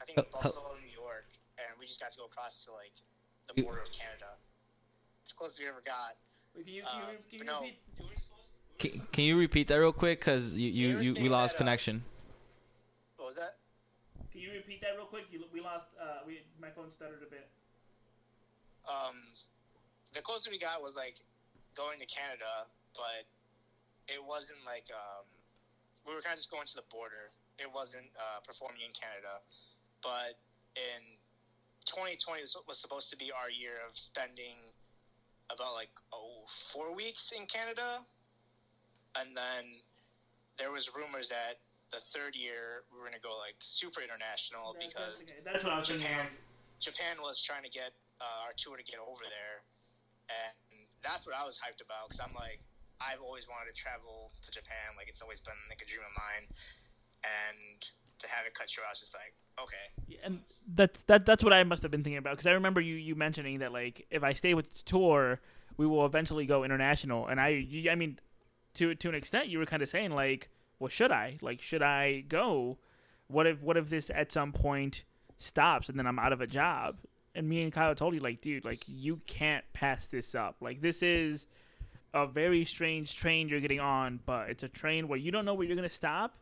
[0.00, 1.26] I think Uh, uh, Buffalo, New York,
[1.58, 2.92] and we just got to go across to like
[3.48, 4.36] the border of Canada.
[5.22, 6.14] It's the closest we ever got.
[6.54, 7.60] Can you, Uh, can but no.
[7.60, 7.78] repeat?
[8.78, 10.20] Can, can you repeat that real quick?
[10.20, 12.04] Cause you They you, you we lost that, uh, connection.
[13.16, 13.58] What was that?
[14.30, 15.26] Can you repeat that real quick?
[15.30, 15.86] You, we lost.
[16.00, 17.48] Uh, we my phone stuttered a bit.
[18.86, 19.16] Um,
[20.12, 21.22] the closest we got was like
[21.74, 23.26] going to Canada, but
[24.06, 25.26] it wasn't like um,
[26.06, 27.30] we were kind of just going to the border.
[27.58, 29.38] It wasn't uh, performing in Canada,
[30.02, 30.38] but
[30.74, 31.02] in
[31.86, 34.58] 2020 was, was supposed to be our year of spending
[35.52, 38.00] about like oh four weeks in Canada,
[39.16, 39.80] and then
[40.58, 41.60] there was rumors that
[41.92, 45.72] the third year we were gonna go like super international That's- because that's, that's what
[45.74, 46.06] I was thinking.
[46.06, 46.80] Japan, Of.
[46.80, 49.62] Japan was trying to get uh, our tour to get over there,
[50.32, 52.60] and that's what I was hyped about because I'm like,
[53.00, 54.96] I've always wanted to travel to Japan.
[54.96, 56.44] Like it's always been like a dream of mine,
[57.22, 57.78] and
[58.18, 61.26] to have it cut short, I was just like, okay, Yeah, and that's that.
[61.26, 63.72] That's what I must have been thinking about because I remember you you mentioning that
[63.72, 65.40] like if I stay with the tour,
[65.76, 67.26] we will eventually go international.
[67.26, 68.18] And I you, I mean,
[68.74, 70.48] to to an extent, you were kind of saying like,
[70.78, 72.78] well, should I like should I go?
[73.28, 75.04] What if what if this at some point
[75.36, 76.96] stops and then I'm out of a job?
[77.34, 80.56] And me and Kyle told you like, dude, like you can't pass this up.
[80.60, 81.46] Like this is
[82.14, 85.54] a very strange train you're getting on, but it's a train where you don't know
[85.54, 86.36] where you're gonna stop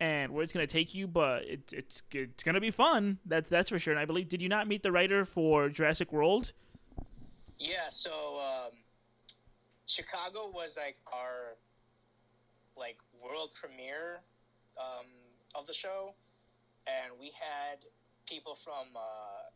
[0.00, 3.18] and where it's gonna take you, but it's it's it's gonna be fun.
[3.24, 3.92] That's that's for sure.
[3.92, 6.52] And I believe did you not meet the writer for Jurassic World?
[7.58, 7.88] yeah.
[7.88, 8.72] So um,
[9.86, 11.56] Chicago was like our
[12.76, 14.20] like world premiere
[14.78, 15.06] um,
[15.54, 16.14] of the show,
[16.86, 17.84] and we had
[18.28, 19.48] people from uh,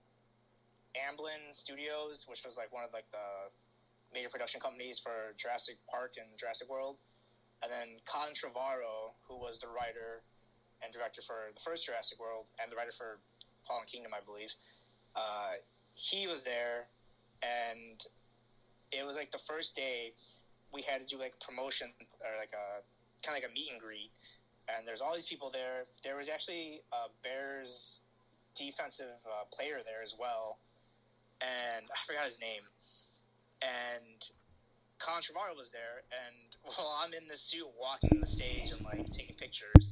[0.96, 3.50] Amblin Studios, which was like one of like the
[4.12, 6.96] major production companies for Jurassic Park and Jurassic World,
[7.62, 10.22] and then Colin Trevorrow, who was the writer
[10.82, 13.18] and director for the first Jurassic World and the writer for
[13.66, 14.54] Fallen Kingdom, I believe.
[15.14, 15.60] Uh,
[15.94, 16.86] he was there,
[17.42, 18.04] and
[18.92, 20.12] it was like the first day
[20.72, 21.88] we had to do like promotion
[22.20, 22.82] or like a
[23.26, 24.10] kind of like a meet and greet,
[24.68, 25.84] and there's all these people there.
[26.02, 28.00] There was actually a Bears
[28.54, 30.58] defensive uh, player there as well,
[31.40, 32.62] and I forgot his name.
[33.62, 34.24] And
[34.98, 36.36] Colin Trevorrow was there, and
[36.76, 39.90] while I'm in the suit walking the stage and like taking pictures,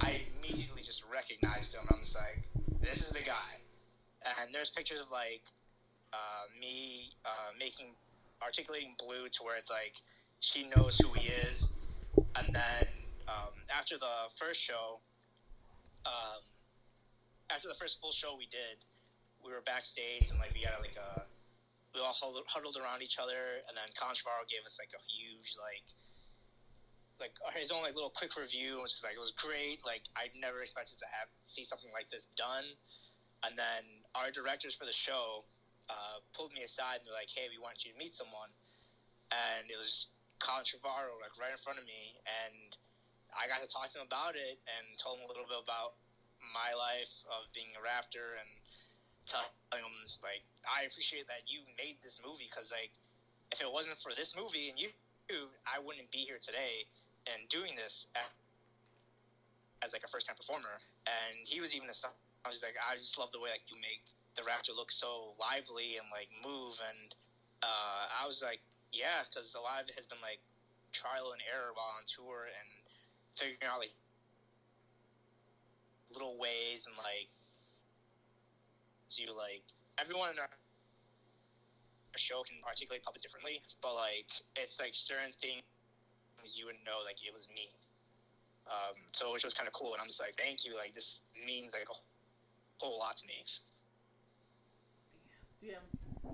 [0.00, 1.82] I immediately just recognized him.
[1.90, 2.48] I'm just like,
[2.80, 3.60] this is the guy.
[4.24, 5.42] And there's pictures of like
[6.12, 7.94] uh, me uh, making
[8.42, 9.96] articulating blue to where it's like
[10.40, 11.70] she knows who he is.
[12.36, 12.86] And then
[13.28, 15.00] um, after the first show,
[16.06, 16.40] um,
[17.50, 18.84] after the first full show we did,
[19.44, 21.24] we were backstage and like we had like a
[21.94, 24.14] we all huddled, huddled around each other, and then Colin
[24.46, 25.82] gave us like a huge like
[27.20, 29.84] like his own like little quick review, which was like it was great.
[29.84, 32.64] Like I never expected to have see something like this done.
[33.44, 33.84] And then
[34.16, 35.44] our directors for the show
[35.88, 38.52] uh, pulled me aside and they're like, "Hey, we want you to meet someone."
[39.30, 40.10] And it was
[40.40, 42.74] Colin Trevorrow, like right in front of me, and
[43.30, 46.00] I got to talk to him about it and told him a little bit about
[46.40, 48.50] my life of being a Raptor and
[49.28, 49.94] telling him
[50.24, 52.90] like I appreciate that you made this movie because like
[53.54, 54.90] if it wasn't for this movie and you,
[55.62, 56.90] I wouldn't be here today
[57.30, 58.28] and doing this as,
[59.86, 60.78] as like a first time performer.
[61.06, 62.14] And he was even a stuff.
[62.44, 64.02] I was like, I just love the way like you make
[64.34, 66.80] the Raptor look so lively and like move.
[66.82, 67.14] And
[67.62, 68.60] uh, I was like,
[68.92, 70.40] yeah, because a lot of it has been like
[70.92, 72.68] trial and error while on tour and
[73.38, 73.94] figuring out like
[76.10, 77.30] little ways and like
[79.14, 79.62] you like
[79.98, 80.50] everyone in our
[82.16, 84.26] show can articulate puppet differently, but like
[84.56, 85.62] it's like certain things
[86.44, 87.68] you would know like it was me.
[88.66, 90.76] Um, so which was kind of cool, and I'm just like, thank you.
[90.76, 93.44] Like this means like a whole lot to me.
[95.60, 95.74] Yeah.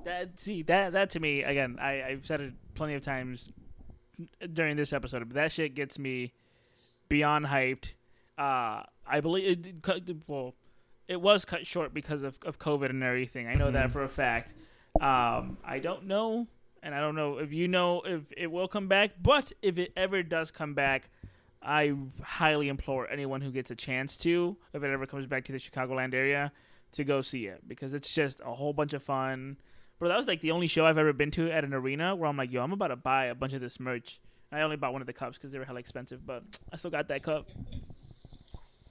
[0.05, 1.79] That see that that to me again.
[1.81, 3.51] I I've said it plenty of times
[4.53, 6.33] during this episode, but that shit gets me
[7.09, 7.93] beyond hyped.
[8.39, 10.55] Uh, I believe it, well,
[11.09, 13.47] it was cut short because of, of COVID and everything.
[13.47, 14.55] I know that for a fact.
[15.01, 16.47] Um, I don't know,
[16.87, 19.11] and I don't know if you know if it will come back.
[19.21, 21.11] But if it ever does come back,
[21.61, 25.53] I highly implore anyone who gets a chance to, if it ever comes back to
[25.53, 26.53] the Chicagoland area,
[26.93, 29.57] to go see it because it's just a whole bunch of fun.
[29.99, 32.31] Bro, that was like the only show I've ever been to at an arena where
[32.31, 34.21] I'm like, yo, I'm about to buy a bunch of this merch.
[34.53, 36.93] I only bought one of the cups because they were hella expensive, but I still
[36.93, 37.49] got that cup.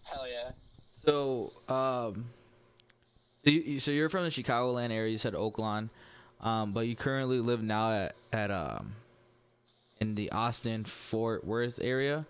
[0.03, 0.51] Hell yeah.
[1.05, 2.25] So, um,
[3.45, 5.13] so, you, so you're from the Chicagoland area.
[5.13, 5.89] You said Oak Lawn,
[6.41, 8.93] um, but you currently live now at at um,
[9.99, 12.25] in the Austin Fort Worth area.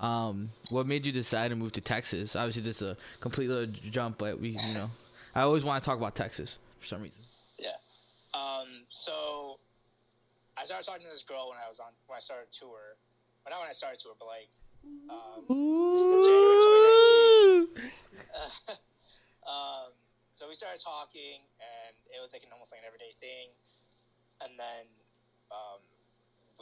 [0.00, 2.36] Um, what made you decide to move to Texas?
[2.36, 4.90] Obviously, this is a complete little jump, but we, you know,
[5.34, 7.18] I always want to talk about Texas for some reason.
[7.58, 7.70] Yeah.
[8.34, 9.58] Um, so
[10.56, 12.96] I started talking to this girl when I was on when I started tour.
[13.44, 14.48] Well, not when I started tour, but like
[15.10, 16.22] um, January
[17.74, 17.90] 2019.
[19.48, 19.90] um,
[20.38, 23.50] so we started talking, and it was like an almost like an everyday thing.
[24.38, 24.86] And then
[25.50, 25.82] um,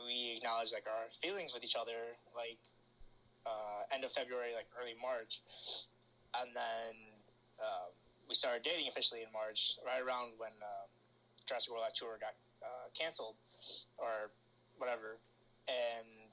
[0.00, 2.56] we acknowledged like our feelings with each other, like
[3.44, 5.44] uh, end of February, like early March,
[6.40, 6.96] and then
[7.60, 7.92] um,
[8.24, 10.88] we started dating officially in March, right around when uh,
[11.44, 12.32] Jurassic World tour got
[12.64, 13.36] uh, canceled
[14.00, 14.32] or
[14.80, 15.20] whatever.
[15.68, 16.32] And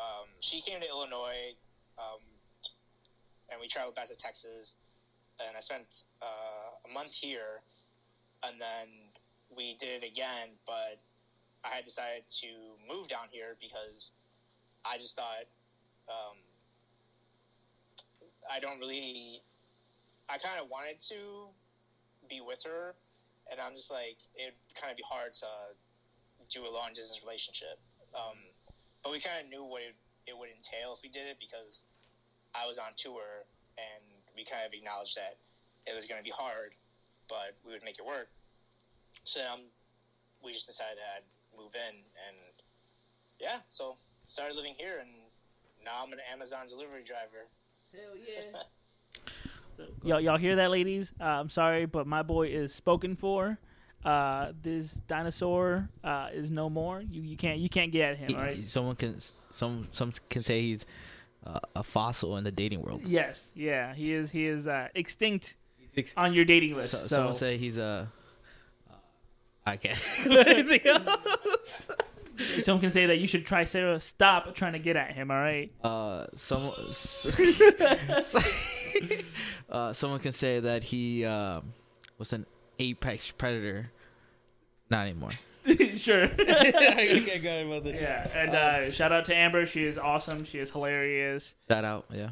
[0.00, 1.52] um, she came to Illinois,
[2.00, 2.24] um,
[3.52, 4.80] and we traveled back to Texas.
[5.46, 7.60] And I spent uh, a month here,
[8.42, 8.88] and then
[9.54, 10.56] we did it again.
[10.66, 10.98] But
[11.64, 12.48] I had decided to
[12.88, 14.12] move down here because
[14.84, 15.48] I just thought
[16.08, 16.36] um,
[18.50, 19.42] I don't really.
[20.28, 21.52] I kind of wanted to
[22.28, 22.94] be with her,
[23.50, 25.48] and I'm just like it'd kind of be hard to
[26.48, 27.78] do a long distance relationship.
[28.14, 28.38] Um,
[29.02, 31.84] but we kind of knew what it, it would entail if we did it because
[32.54, 33.33] I was on tour
[34.34, 35.38] we kind of acknowledged that
[35.86, 36.74] it was going to be hard,
[37.28, 38.28] but we would make it work.
[39.24, 39.60] So um,
[40.44, 42.36] we just decided to move in and
[43.40, 45.10] yeah, so started living here and
[45.84, 47.46] now I'm an Amazon delivery driver.
[47.92, 49.84] Hell yeah.
[50.02, 51.12] y'all, y'all hear that, ladies?
[51.20, 53.58] Uh, I'm sorry, but my boy is spoken for.
[54.04, 57.00] Uh, this dinosaur uh, is no more.
[57.00, 58.28] You you can't you can't get at him.
[58.28, 58.64] He- All right.
[58.64, 59.16] Someone can
[59.50, 60.84] some some can say he's
[61.46, 63.02] uh, a fossil in the dating world.
[63.04, 63.52] Yes.
[63.54, 63.94] Yeah.
[63.94, 65.56] He is he is uh, extinct
[66.16, 66.92] on your dating list.
[66.92, 68.10] So, So, Someone say he's a.
[68.90, 68.94] Uh,
[69.66, 69.98] I can't.
[72.64, 74.00] someone can say that you should try Sarah.
[74.00, 75.30] Stop trying to get at him.
[75.30, 75.72] All right.
[75.82, 76.72] uh, some,
[79.70, 81.60] uh, someone can say that he uh,
[82.18, 82.46] was an
[82.78, 83.90] apex predator.
[84.90, 85.30] Not anymore.
[85.98, 86.24] sure.
[86.24, 87.94] I got about that.
[87.94, 89.64] yeah, and uh, shout out to Amber.
[89.66, 90.44] She is awesome.
[90.44, 91.54] She is hilarious.
[91.70, 92.30] Shout out, yeah.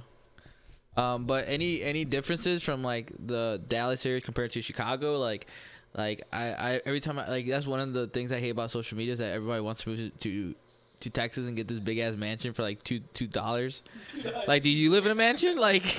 [0.96, 5.18] Um, but any any differences from like the Dallas series compared to Chicago?
[5.18, 5.46] Like,
[5.94, 8.70] like I, I every time I like that's one of the things I hate about
[8.70, 10.54] social media is that everybody wants to move to to,
[11.00, 13.82] to Texas and get this big ass mansion for like two two dollars.
[14.46, 15.56] like, do you live in a mansion?
[15.56, 15.84] Like,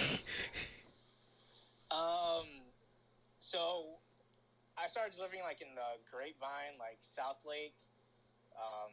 [1.91, 2.45] Um,
[3.37, 3.92] so
[4.83, 7.87] I started living like in the Grapevine, like Southlake,
[8.51, 8.91] um,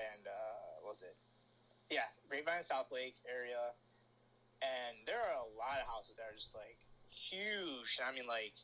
[0.00, 1.12] and uh, what was it?
[1.92, 3.76] Yeah, Grapevine, Southlake area,
[4.64, 6.80] and there are a lot of houses that are just like
[7.12, 8.00] huge.
[8.00, 8.56] I mean, like,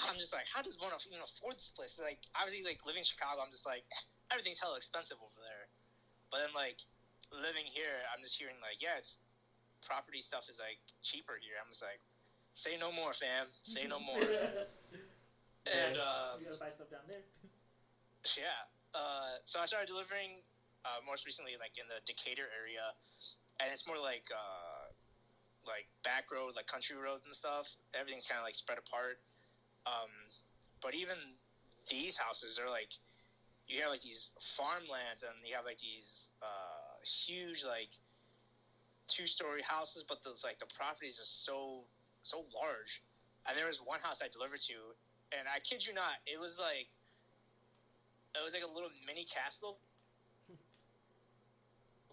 [0.00, 2.00] I'm just like, how does one even afford this place?
[2.00, 3.84] Like, obviously, like living in Chicago, I'm just like,
[4.32, 5.68] everything's hella expensive over there.
[6.32, 6.80] But then, like,
[7.28, 9.04] living here, I'm just hearing like, yeah,
[9.84, 11.60] property stuff is like cheaper here.
[11.60, 12.00] I'm just like,
[12.52, 13.46] say no more, fam.
[13.50, 14.20] Say no more.
[14.22, 17.24] and uh, you gotta buy stuff down there.
[18.36, 20.42] yeah, uh, so I started delivering
[20.84, 22.94] uh, most recently like in the Decatur area,
[23.60, 24.90] and it's more like uh,
[25.66, 27.76] like back road, like country roads and stuff.
[27.94, 29.20] Everything's kind of like spread apart.
[29.86, 30.10] Um,
[30.82, 31.16] but even
[31.88, 32.92] these houses are like
[33.68, 37.92] you have like these farmlands and you have like these uh, huge like
[39.06, 41.84] two story houses, but those like the properties are so
[42.22, 43.02] so large.
[43.46, 44.92] And there was one house I delivered to,
[45.32, 46.92] and I kid you not, it was like
[48.36, 49.78] it was like a little mini castle.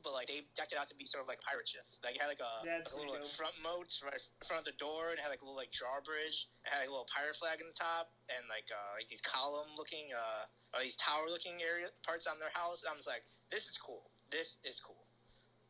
[0.05, 1.97] But like they decked it out to be sort of like pirate ships.
[2.05, 4.67] Like it had like a, like a little like, front moats right in front of
[4.69, 6.45] the door, and had like a little like drawbridge.
[6.61, 9.25] It had like a little pirate flag in the top, and like uh, like these
[9.25, 10.45] column looking, uh,
[10.77, 12.85] or these tower looking area parts on their house.
[12.85, 14.13] I was like, this is cool.
[14.29, 15.09] This is cool.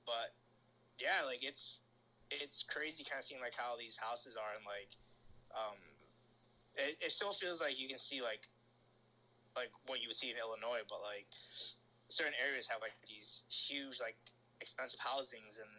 [0.04, 0.36] But
[1.00, 1.80] yeah, like it's
[2.32, 4.92] it's crazy kind of seeing like how these houses are and like
[5.54, 5.78] um
[6.76, 8.48] it, it still feels like you can see like
[9.56, 11.26] like what you would see in Illinois, but like
[12.08, 14.18] certain areas have like these huge like
[14.62, 15.72] expensive housings and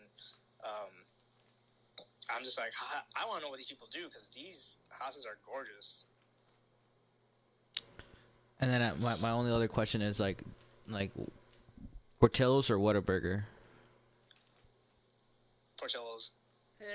[0.65, 0.93] um
[2.35, 2.73] I'm just like
[3.15, 6.07] I, want to know what these people do because these houses are gorgeous.
[8.61, 10.43] and then uh, my my only other question is like,
[10.89, 11.13] like,
[12.21, 13.45] Portillo's or Whataburger?
[15.87, 16.33] Portillo's.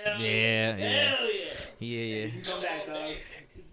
[0.03, 1.15] Hell Yeah, yeah.
[1.15, 1.43] Hell yeah.
[1.79, 2.25] Yeah, yeah.
[2.25, 3.11] You come back, dog.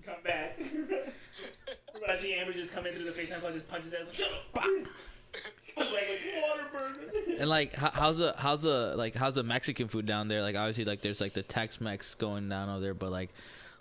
[0.07, 0.59] Come back.
[0.79, 4.07] We're about to see Amber just come in through the FaceTime call, just punches ass
[4.07, 4.55] like, shut up.
[5.77, 6.21] like, like
[6.73, 7.41] Whataburger.
[7.41, 10.41] And like, how, how's the how's the like how's the Mexican food down there?
[10.41, 13.31] Like, obviously, like there's like the Tex-Mex going down over there, but like,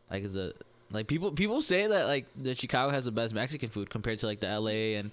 [0.10, 0.58] like is it
[0.90, 4.26] like people people say that like the Chicago has the best Mexican food compared to
[4.26, 4.96] like the L.A.
[4.96, 5.12] and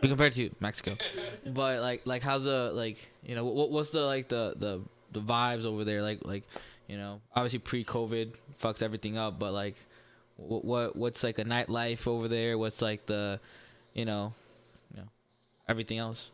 [0.00, 0.96] but compared to Mexico.
[1.52, 4.80] but like like how's the like you know what what's the like the the
[5.12, 6.44] the vibes over there like like
[6.88, 9.76] you know obviously pre-COVID fucked everything up, but like
[10.36, 12.58] what what what's like a nightlife over there?
[12.58, 13.40] What's like the
[13.94, 14.34] you know
[14.94, 15.08] you know
[15.68, 16.30] everything else?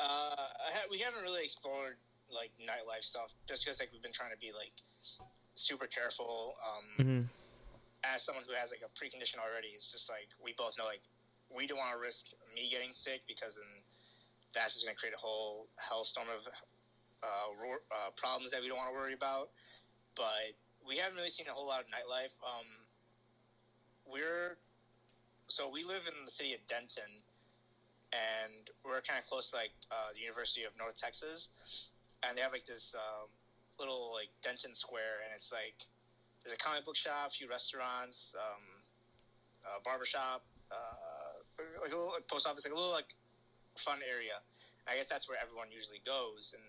[0.00, 1.96] Uh, ha- we haven't really explored
[2.34, 4.72] like nightlife stuff just because like we've been trying to be like
[5.54, 6.54] super careful.
[6.66, 7.20] Um, Mm-hmm.
[8.14, 11.02] as someone who has like a precondition already, it's just like we both know like
[11.54, 13.70] we don't want to risk me getting sick because then
[14.54, 16.46] that's just going to create a whole hellstorm of
[17.22, 19.50] uh, uh, problems that we don't want to worry about.
[20.14, 20.54] But
[20.86, 22.36] we haven't really seen a whole lot of nightlife.
[22.44, 22.66] Um,
[24.06, 24.58] we're
[25.48, 27.22] so we live in the city of Denton,
[28.12, 31.50] and we're kind of close to like uh, the University of North Texas,
[32.22, 33.28] and they have like this um,
[33.78, 35.86] little like Denton Square, and it's like
[36.42, 38.62] there's a comic book shop, a few restaurants, um,
[39.64, 41.13] a barber shop, uh,
[41.82, 43.14] like a little post office, like a little like
[43.76, 44.38] fun area.
[44.88, 46.64] I guess that's where everyone usually goes and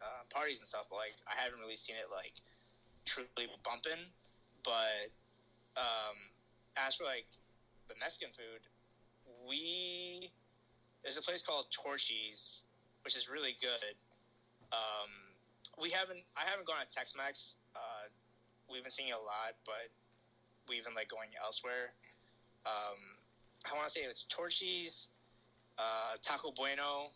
[0.00, 0.86] uh, parties and stuff.
[0.88, 2.34] But like, I haven't really seen it like
[3.04, 4.08] truly bumping.
[4.64, 5.10] But
[5.76, 6.16] um,
[6.76, 7.26] as for like
[7.88, 8.64] the Mexican food,
[9.48, 10.30] we
[11.02, 12.64] there's a place called Torchy's,
[13.04, 13.96] which is really good.
[14.72, 15.10] Um,
[15.80, 17.56] we haven't I haven't gone to Tex-Mex.
[17.74, 18.08] Uh,
[18.70, 19.90] we've been seeing it a lot, but
[20.68, 21.92] we've been like going elsewhere.
[22.66, 23.11] Um,
[23.70, 25.08] I want to say it's Torchy's,
[25.78, 27.10] uh, Taco Bueno,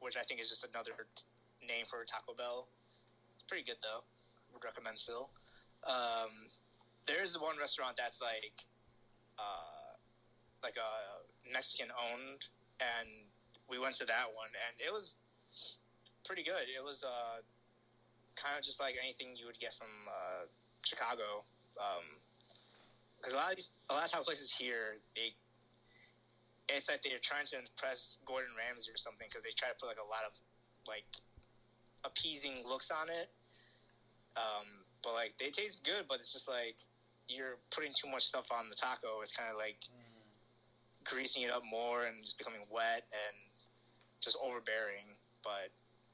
[0.00, 0.92] which I think is just another
[1.66, 2.68] name for Taco Bell.
[3.34, 4.04] It's pretty good though.
[4.52, 5.30] Would recommend still.
[5.86, 6.48] Um,
[7.06, 8.64] there's the one restaurant that's like,
[9.38, 9.98] uh,
[10.62, 12.48] like a Mexican owned,
[12.80, 13.08] and
[13.68, 15.16] we went to that one, and it was
[16.24, 16.68] pretty good.
[16.74, 17.42] It was uh,
[18.36, 20.46] kind of just like anything you would get from uh,
[20.82, 21.44] Chicago.
[23.20, 25.34] Because a lot of these, a lot of top places here, they
[26.68, 29.88] it's like they're trying to impress Gordon Ramsay or something because they try to put
[29.88, 30.32] like a lot of
[30.88, 31.04] like
[32.04, 33.28] appeasing looks on it.
[34.36, 36.80] Um, but like they taste good, but it's just like
[37.28, 39.20] you're putting too much stuff on the taco.
[39.20, 39.84] It's kind of like
[41.04, 43.36] greasing it up more and just becoming wet and
[44.20, 45.12] just overbearing.
[45.44, 45.68] But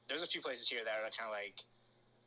[0.07, 1.63] there's a few places here that are kind of like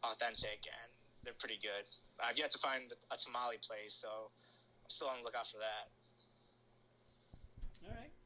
[0.05, 0.91] authentic and
[1.25, 1.85] they're pretty good.
[2.21, 4.33] I've yet to find a tamale place, so
[4.85, 5.93] I'm still on the lookout for that.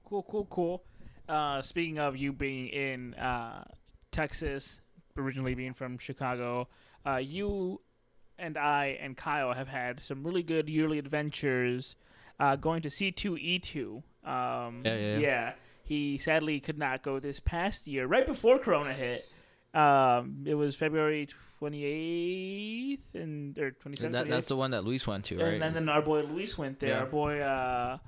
[0.08, 0.82] Cool, cool, cool.
[1.28, 3.64] Uh, speaking of you being in uh,
[4.10, 4.80] Texas,
[5.16, 6.68] originally being from Chicago,
[7.06, 7.80] uh, you
[8.38, 11.94] and I and Kyle have had some really good yearly adventures.
[12.40, 14.02] Uh, going to C2E2.
[14.24, 15.52] Um, Yeah, yeah, yeah.
[15.82, 19.24] He sadly could not go this past year, right before Corona hit.
[19.74, 21.28] Um, it was February
[21.60, 24.12] 28th and or 27th.
[24.12, 25.54] That, that's the one that Luis went to, right?
[25.54, 26.90] And, and then our boy Luis went there.
[26.90, 27.00] Yeah.
[27.00, 28.00] Our boy,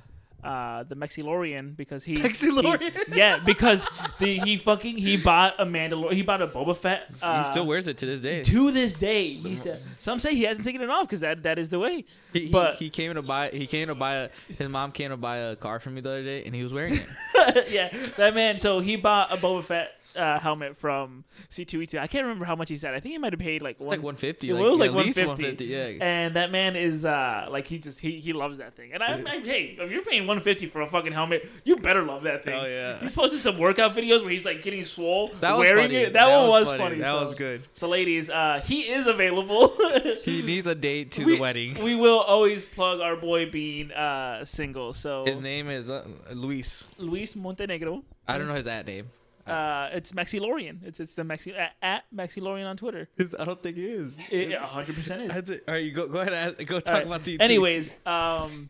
[0.45, 2.93] uh, uh, the Mexilorian, because he Mexilorian?
[3.13, 3.85] he- yeah, because
[4.19, 6.13] the he fucking he bought a Mandalorian.
[6.15, 7.11] He bought a Boba Fett.
[7.23, 8.43] Uh, he still wears it to this day.
[8.43, 9.29] to this day.
[9.29, 12.05] He's the, some say he hasn't taken it off because that that is the way.
[12.33, 13.51] He, he, but- he came to buy.
[13.51, 14.15] He came to buy.
[14.15, 16.63] A, his mom came to buy a car for me the other day, and he
[16.63, 16.95] was wearing
[17.35, 17.69] it.
[17.71, 18.59] yeah, that man.
[18.59, 21.99] So he bought a Boba Fett uh, helmet from C2E2.
[21.99, 22.95] I can't remember how much he said.
[22.95, 23.91] I think he might have paid like one.
[23.91, 24.49] like 150.
[24.51, 25.65] It like, was like at 150.
[25.65, 25.79] Yeah.
[26.01, 28.93] And that man is uh like he just he, he loves that thing.
[28.93, 32.23] And I, I hey, if you're paying 150 for a fucking helmet, you better love
[32.23, 32.59] that thing.
[32.59, 32.99] Oh, yeah.
[33.01, 35.97] He's posted some workout videos where he's like getting swole That was wearing funny.
[35.97, 36.13] it.
[36.13, 36.99] That, one was funny.
[36.99, 37.63] That so, was good.
[37.73, 39.77] So ladies, uh he is available.
[40.25, 41.83] He needs a date to we, the wedding.
[41.83, 44.93] We will always plug our boy being uh single.
[44.93, 46.85] So His name is uh, Luis.
[46.99, 48.03] Luis Montenegro.
[48.29, 49.11] I don't know his at name.
[49.51, 50.79] Uh, it's Maxilorian.
[50.85, 53.09] It's it's the Maxi at, at Maxilorian on Twitter.
[53.39, 54.13] I don't think it is.
[54.31, 54.53] is.
[54.53, 55.33] It hundred percent is.
[55.33, 55.65] That's it.
[55.67, 56.07] All right, you go.
[56.07, 56.33] Go ahead.
[56.33, 57.07] And ask, go talk All right.
[57.07, 57.41] about T2.
[57.41, 58.69] Anyways, um,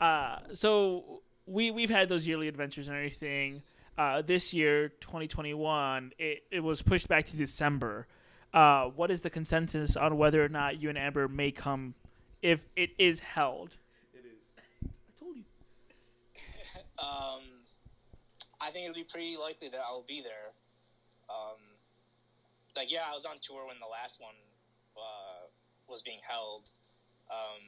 [0.00, 3.62] uh, so we we've had those yearly adventures and everything.
[3.98, 8.06] Uh, this year, 2021, it, it was pushed back to December.
[8.54, 11.94] Uh, what is the consensus on whether or not you and Amber may come
[12.40, 13.76] if it is held?
[14.14, 14.88] It is.
[14.90, 15.42] I told you.
[16.98, 17.40] Um,
[18.62, 20.54] I think it'll be pretty likely that I'll be there.
[21.26, 21.58] Um,
[22.76, 24.38] like, yeah, I was on tour when the last one
[24.94, 25.50] uh,
[25.90, 26.70] was being held.
[27.26, 27.58] Um,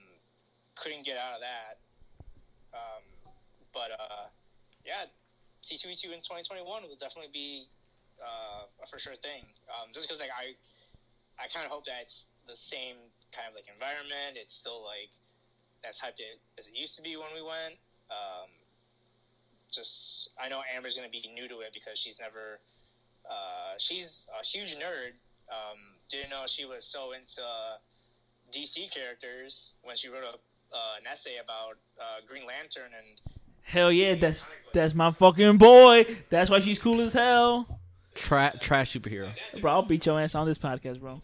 [0.79, 1.83] couldn't get out of that.
[2.71, 3.03] Um,
[3.75, 4.31] but uh,
[4.87, 5.11] yeah,
[5.67, 7.67] C2E2 in 2021 will definitely be
[8.23, 9.43] uh, a for sure thing.
[9.67, 10.55] Um, just because like I,
[11.43, 13.03] I kind of hope that it's the same
[13.35, 14.39] kind of like environment.
[14.39, 15.11] It's still like
[15.83, 17.75] that's hyped it as it used to be when we went.
[18.15, 18.51] Um,
[19.75, 22.61] just I know Amber's gonna be new to it because she's never.
[23.29, 25.16] Uh, she's a huge nerd.
[25.49, 25.79] Um,
[26.11, 27.43] didn't know she was so into
[28.53, 30.37] DC characters when she wrote a
[30.75, 36.18] uh, an essay about uh, Green Lantern and Hell yeah, that's that's my fucking boy.
[36.29, 37.81] That's why she's cool as hell.
[38.14, 39.33] Tra- trash superhero.
[39.61, 41.12] Bro, I'll beat your ass on this podcast, bro.
[41.12, 41.22] um,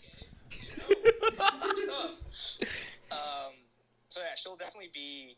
[4.09, 5.36] so yeah, she'll definitely be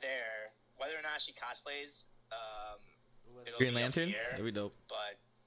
[0.00, 0.52] there.
[0.76, 2.04] Whether or not she cosplays,
[2.34, 4.08] um, it'll Green be up Lantern.
[4.10, 4.74] the air, That'd be dope.
[4.88, 4.96] but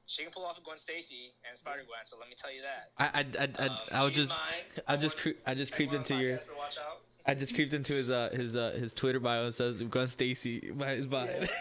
[0.05, 1.99] she can pull off a Gwen Stacy and Spider Gwen.
[2.03, 2.91] So let me tell you that.
[2.97, 4.83] I I I, I, Um, I was just mine.
[4.87, 7.01] I just cre- I just creeped into your watch out.
[7.25, 10.71] I just creeped into his uh his uh his Twitter bio and says Gwen Stacy
[10.71, 11.45] by his bio.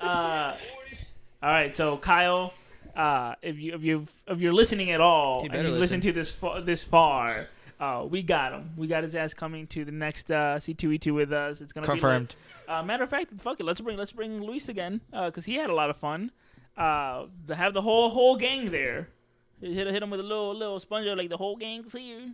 [0.00, 0.56] Uh,
[1.42, 2.54] all right, so Kyle,
[2.96, 6.32] uh, if you if you if you're listening at all and you've listened to this
[6.32, 7.46] fa- this far,
[7.80, 8.70] uh, we got him.
[8.76, 11.60] We got his ass coming to the next uh, C2E2 with us.
[11.60, 12.28] It's gonna Confirmed.
[12.28, 12.34] be
[12.72, 13.64] like- uh, matter of fact, fuck it.
[13.64, 16.30] Let's bring let's bring Luis again because he had a lot of fun.
[16.76, 19.08] Uh, to have the whole whole gang there.
[19.60, 22.32] Hit hit him with a little little sponge like the whole gang's here.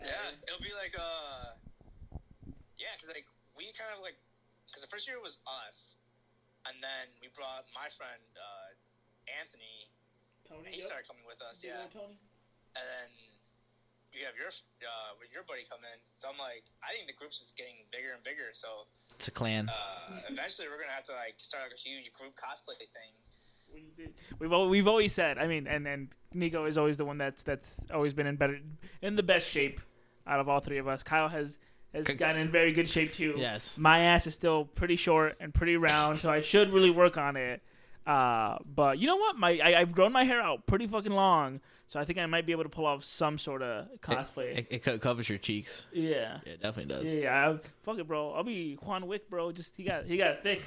[0.00, 0.16] Yeah,
[0.48, 1.52] it'll be like uh,
[2.78, 3.26] yeah, because like
[3.56, 4.16] we kind of like
[4.66, 5.96] because the first year was us,
[6.66, 8.72] and then we brought my friend uh,
[9.40, 9.88] Anthony,
[10.48, 11.60] and he started coming with us.
[11.64, 11.84] Yeah,
[12.76, 13.08] and then
[14.12, 15.98] you have your uh, with your buddy come in.
[16.18, 18.50] So I'm like, I think the group's just getting bigger and bigger.
[18.52, 19.68] So It's a clan.
[19.68, 23.12] uh, eventually, we're gonna have to like start like a huge group cosplay thing.
[24.40, 25.38] We've al- we've always said.
[25.38, 28.58] I mean, and and Nico is always the one that's that's always been in better
[29.02, 29.80] in the best shape
[30.26, 31.02] out of all three of us.
[31.02, 31.58] Kyle has
[31.94, 33.34] has gotten in very good shape too.
[33.36, 33.78] Yes.
[33.78, 37.36] My ass is still pretty short and pretty round, so I should really work on
[37.36, 37.62] it.
[38.10, 39.38] Uh, but you know what?
[39.38, 42.44] My I, I've grown my hair out pretty fucking long, so I think I might
[42.44, 44.58] be able to pull off some sort of cosplay.
[44.58, 45.86] It, it co- covers your cheeks.
[45.92, 46.38] yeah.
[46.44, 47.14] Yeah, it definitely does.
[47.14, 48.32] Yeah, I, fuck it, bro.
[48.32, 49.52] I'll be Juan Wick, bro.
[49.52, 50.62] Just he got he got thick.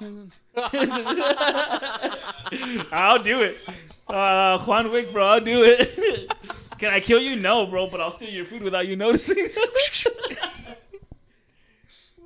[2.92, 3.58] I'll do it.
[4.06, 5.26] Uh, Juan Wick, bro.
[5.26, 6.32] I'll do it.
[6.78, 7.34] Can I kill you?
[7.34, 7.88] No, bro.
[7.88, 9.48] But I'll steal your food without you noticing.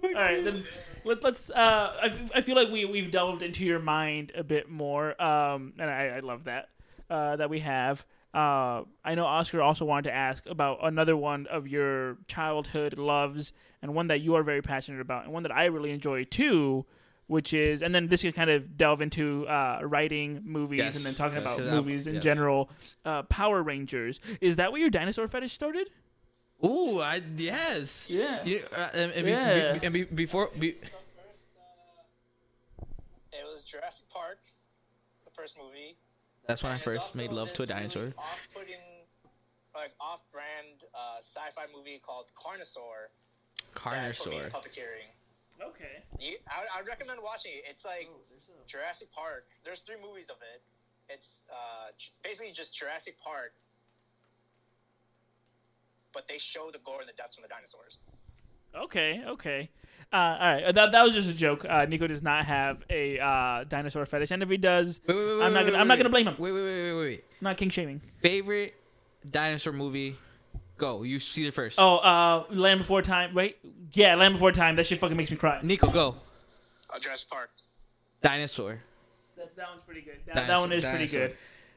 [0.05, 0.65] All right, then
[1.05, 1.51] let, let's.
[1.51, 1.55] Uh,
[2.03, 5.91] I, I feel like we we've delved into your mind a bit more, um, and
[5.91, 6.69] I, I love that
[7.11, 8.05] uh, that we have.
[8.35, 13.53] uh, I know Oscar also wanted to ask about another one of your childhood loves
[13.83, 16.87] and one that you are very passionate about and one that I really enjoy too,
[17.27, 21.05] which is and then this can kind of delve into uh, writing movies Yes, and
[21.05, 22.23] then talking yes, about movies in yes.
[22.25, 22.71] general.
[23.05, 25.91] Uh, Power Rangers is that where your dinosaur fetish started?
[26.65, 28.07] Ooh, I yes.
[28.09, 28.43] Yeah.
[28.45, 29.73] You, uh, and, and, Yeah.
[29.79, 30.77] be- and be, before be,
[33.33, 34.39] It was Jurassic Park,
[35.25, 35.97] the first movie.
[36.47, 38.15] that's when I And there's first made love to a this really dinosaur.
[38.19, 38.85] Off-putting,
[39.75, 43.09] like off-brand uh, sci-fi movie called Carnosaur.
[43.85, 44.51] that put me into Carnosaur.
[44.53, 45.09] puppeteering.
[45.63, 46.03] Okay.
[46.21, 47.65] You, I, I'd recommend watching it.
[47.69, 48.21] It's like Oh,
[48.67, 49.45] Jurassic Park.
[49.65, 50.63] There's three movies of it.
[51.09, 51.91] It's uh,
[52.23, 53.53] basically just Jurassic Park,
[56.13, 57.99] but they show the gore and the deaths from the dinosaurs.
[58.75, 59.71] Okay, okay.
[60.13, 61.65] Uh, all right, that, that was just a joke.
[61.69, 65.25] Uh, Nico does not have a uh, dinosaur fetish, and if he does, Wait, wait,
[65.25, 66.37] wait, I'm not gonna- I'm not gonna blame him.
[66.39, 67.25] Wait, wait, wait, wait, wait.
[67.41, 68.01] not king shaming.
[68.21, 68.75] Favorite
[69.31, 70.17] dinosaur movie?
[70.77, 71.03] Go.
[71.03, 71.79] You see it first.
[71.79, 73.35] Oh, uh, Land Before Time.
[73.35, 73.59] Wait,
[73.93, 74.77] yeah, Land Before Time.
[74.77, 75.61] That shit fucking makes me cry.
[75.63, 76.17] Nico, go.
[76.91, 77.51] Uh, Jurassic Park.
[78.21, 78.81] Dinosaur.
[79.37, 80.19] That's, that one's pretty good.
[80.27, 81.37] That, that one Dinosaur, is pretty good.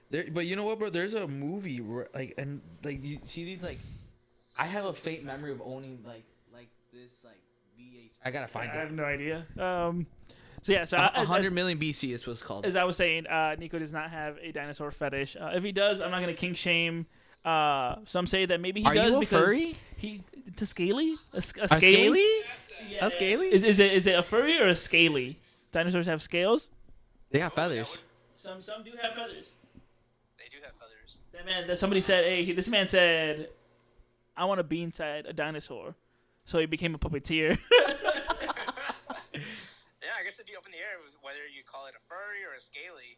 [0.10, 0.90] There, but you know what, bro?
[0.90, 3.80] There's a movie where, like, and like you see these like,
[4.58, 7.40] I have a faint memory of owning like like this like
[7.80, 8.12] VH.
[8.24, 8.76] I gotta find it.
[8.76, 9.46] I have no idea.
[9.60, 10.08] Um,
[10.62, 12.66] so yeah, so A I, as, as, million BC is what's called.
[12.66, 15.36] as I was saying, uh, Nico does not have a dinosaur fetish.
[15.40, 17.06] Uh, if he does, I'm not gonna king shame.
[17.44, 19.78] Uh, some say that maybe he Are does you a because furry?
[19.98, 20.24] he
[20.56, 21.80] to scaly a, sc- a A scaly.
[21.80, 22.26] scaly?
[22.90, 23.06] Yeah.
[23.06, 23.54] A scaly?
[23.54, 25.38] Is, is it is it a furry or a scaly?
[25.72, 26.70] Dinosaurs have scales.
[27.30, 28.00] They got feathers.
[28.38, 29.52] Some some do have feathers.
[30.40, 31.20] They do have feathers.
[31.34, 33.50] That man, that somebody said, hey, he- this man said,
[34.38, 35.96] I want to be inside a dinosaur,
[36.46, 37.58] so he became a puppeteer.
[39.36, 42.46] Yeah, I guess it'd be up in the air whether you call it a furry
[42.48, 43.18] or a scaly.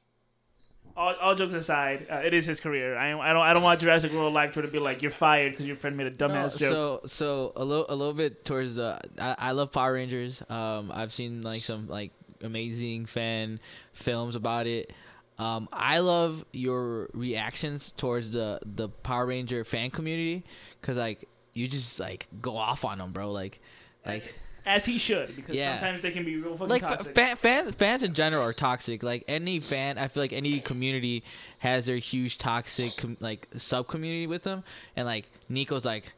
[0.95, 2.95] all, all jokes aside, uh, it is his career.
[2.97, 5.51] I, I don't I don't want Jurassic World Live Tour to be like you're fired
[5.51, 6.59] because your friend made a dumbass No, joke.
[6.59, 10.41] So so a little a little bit towards the I, I love Power Rangers.
[10.49, 13.59] Um, I've seen like some like amazing fan
[13.91, 14.93] films about it.
[15.37, 20.45] Um, I love your reactions towards the the Power Ranger fan community
[20.87, 23.31] because like you just like go off on them, bro.
[23.31, 23.59] Like
[24.05, 24.33] like
[24.65, 25.77] As he should, because Yeah.
[25.79, 27.13] sometimes they can be real fucking like toxic.
[27.13, 29.03] fan, fans fans in general are toxic.
[29.03, 31.23] Like any fan, I feel like any community
[31.59, 34.63] has their huge toxic com- like sub community with them,
[34.95, 36.13] and like Nico's like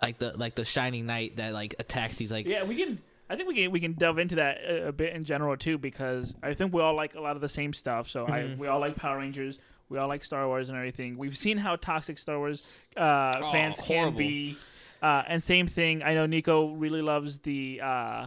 [0.00, 2.98] like the like the shining knight that like attacks these like yeah, we can.
[3.30, 5.76] I think we can we can delve into that a, a bit in general too,
[5.78, 8.08] because I think we all like a lot of the same stuff.
[8.08, 8.58] So I Mhm.
[8.58, 9.58] we all like Power Rangers.
[9.92, 11.18] We all like Star Wars and everything.
[11.18, 12.62] We've seen how toxic Star Wars
[12.96, 14.56] uh, Oh, fans can be.
[15.02, 16.02] Uh, and same thing.
[16.02, 18.26] I know Nico really loves the uh,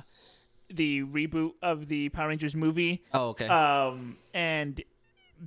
[0.70, 3.01] the reboot of the Power Rangers movie.
[3.13, 4.82] oh okay Um, and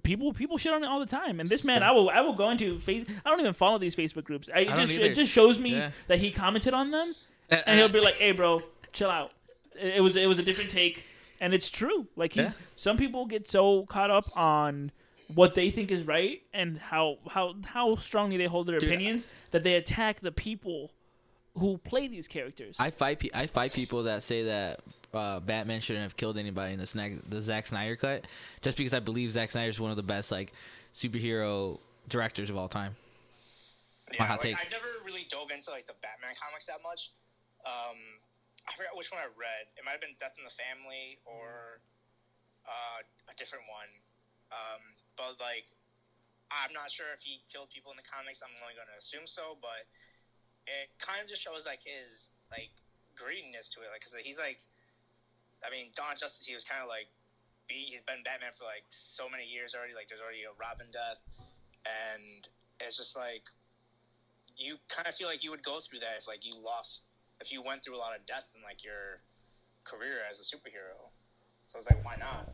[0.02, 1.38] people people shit on it all the time.
[1.40, 1.88] And this man, Yeah.
[1.90, 3.04] I will I will go into face.
[3.24, 4.48] I don't even follow these Facebook groups.
[4.54, 5.90] I, it don't just it just shows me Yeah.
[6.08, 7.14] that he commented on them,
[7.50, 8.62] Uh, and he'll be like, "Hey, bro,
[8.92, 9.30] chill out."
[9.78, 11.04] It it was it was a different take,
[11.40, 12.06] and it's true.
[12.16, 12.66] Like he's Yeah.
[12.76, 14.92] some people get so caught up on
[15.35, 19.29] what they think is right and how how how strongly they hold their Dude, opinions
[19.51, 20.91] that they attack the people
[21.57, 22.76] who play these characters.
[22.79, 24.81] I fight pe- I fight people that say that
[25.12, 28.24] uh, Batman shouldn't have killed anybody in the snack the Zack Snyder cut
[28.62, 30.53] just because I believe Zack Snyder is one of the best like
[30.95, 32.97] superhero directors of all time.
[34.12, 34.57] Yeah, hot like, take.
[34.57, 37.12] I never really dove into like the Batman comics that much.
[37.66, 37.99] Um,
[38.68, 39.68] I forgot which one I read.
[39.76, 41.81] It might have been Death in the Family or
[42.64, 43.89] uh, a different one.
[44.49, 44.81] Um,
[45.18, 45.74] but like,
[46.48, 48.40] I'm not sure if he killed people in the comics.
[48.40, 49.84] I'm only going to assume so, but
[50.64, 52.70] it kind of just shows like his like
[53.18, 53.90] greediness to it.
[53.90, 54.62] Like, cause he's like,
[55.60, 56.46] I mean, Dawn Justice.
[56.46, 57.10] He was kind of like,
[57.66, 59.92] he, he's been Batman for like so many years already.
[59.92, 61.20] Like, there's already a Robin death,
[61.84, 62.46] and
[62.80, 63.44] it's just like
[64.56, 67.04] you kind of feel like you would go through that if like you lost
[67.40, 69.22] if you went through a lot of death in like your
[69.84, 70.98] career as a superhero
[71.68, 72.50] so it's like why not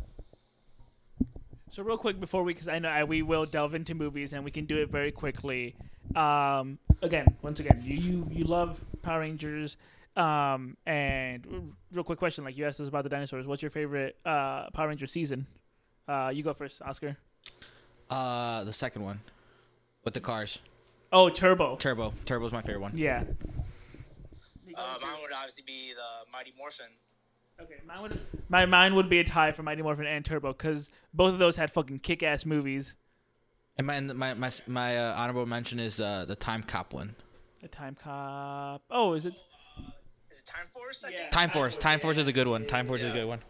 [1.74, 4.44] So real quick before we, because I know I, we will delve into movies and
[4.44, 5.74] we can do it very quickly.
[6.14, 9.76] Um, again, once again, you you, you love Power Rangers.
[10.16, 13.44] Um, and real quick question, like you asked us about the dinosaurs.
[13.44, 15.48] What's your favorite uh, Power Ranger season?
[16.06, 17.16] Uh, you go first, Oscar.
[18.08, 19.18] Uh, the second one
[20.04, 20.60] with the cars.
[21.12, 21.74] Oh, Turbo.
[21.74, 22.14] Turbo.
[22.24, 22.92] Turbo's my favorite one.
[22.96, 23.24] Yeah.
[24.76, 26.86] uh, mine would obviously be the mighty morphin
[27.60, 30.90] Okay, mine would my mine would be a tie for Mighty Morphin and Turbo because
[31.12, 32.96] both of those had fucking kick ass movies.
[33.76, 37.14] And my my my, my uh, honorable mention is uh, the Time Cop one.
[37.62, 38.82] The Time Cop.
[38.90, 39.34] Oh, is it?
[40.30, 41.18] is it time force I Yeah.
[41.18, 41.30] think?
[41.30, 41.78] Time Force.
[41.78, 42.66] Time Force is a good one.
[42.66, 43.40] Time Force is a good one.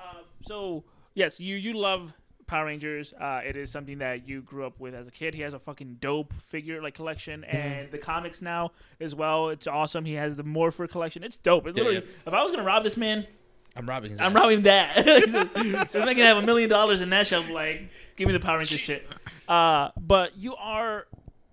[0.00, 0.84] Um, so
[1.14, 2.14] yes, you you love
[2.46, 3.12] Power Rangers.
[3.12, 5.34] Uh, it is something that you grew up with as a kid.
[5.34, 9.48] He has a fucking dope figure like collection, and the comics now as well.
[9.50, 10.04] It's awesome.
[10.04, 11.22] He has the Morpher collection.
[11.24, 11.66] It's dope.
[11.66, 13.26] It's Yeah, literally, if I was gonna rob this man,
[13.76, 14.20] I'm robbing his.
[14.20, 14.42] I'm ass.
[14.42, 14.92] robbing that.
[15.06, 18.58] if I can have a million dollars in that shelf, like, give me the Power
[18.58, 19.06] Rangers shit.
[19.48, 21.06] Uh, but you are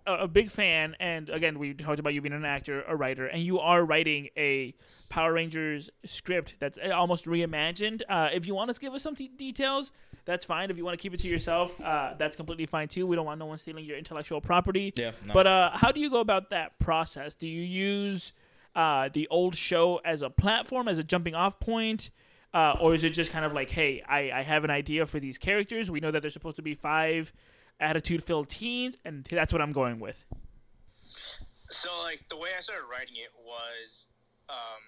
[0.06, 3.26] a, a big fan, and again, we talked about you being an actor, a writer,
[3.26, 4.74] and you are writing a
[5.10, 8.02] Power Rangers script that's uh, almost reimagined.
[8.08, 9.92] Uh, if you want to give us some t- details,
[10.26, 10.72] that's fine.
[10.72, 13.06] If you want to keep it to yourself, uh, that's completely fine too.
[13.06, 14.94] We don't want no one stealing your intellectual property.
[14.96, 15.34] Yeah, no.
[15.34, 17.36] But uh, how do you go about that process?
[17.36, 18.32] Do you use
[18.76, 22.10] uh, the old show as a platform, as a jumping off point?
[22.54, 25.20] Uh, or is it just kind of like, hey, I, I have an idea for
[25.20, 25.90] these characters.
[25.90, 27.34] We know that they're supposed to be five
[27.80, 30.24] attitude filled teens, and that's what I'm going with.
[31.02, 34.08] So like the way I started writing it was,
[34.50, 34.84] um,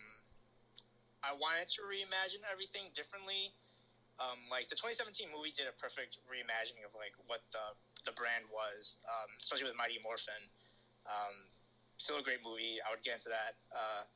[1.23, 3.51] I wanted to reimagine everything differently.
[4.15, 7.75] Um, like the 2017 movie did a perfect reimagining of like what the
[8.07, 10.39] the brand was, um, especially with Mighty Morphin.
[11.09, 11.51] Um,
[11.97, 12.79] still a great movie.
[12.79, 14.07] I would get into that, uh,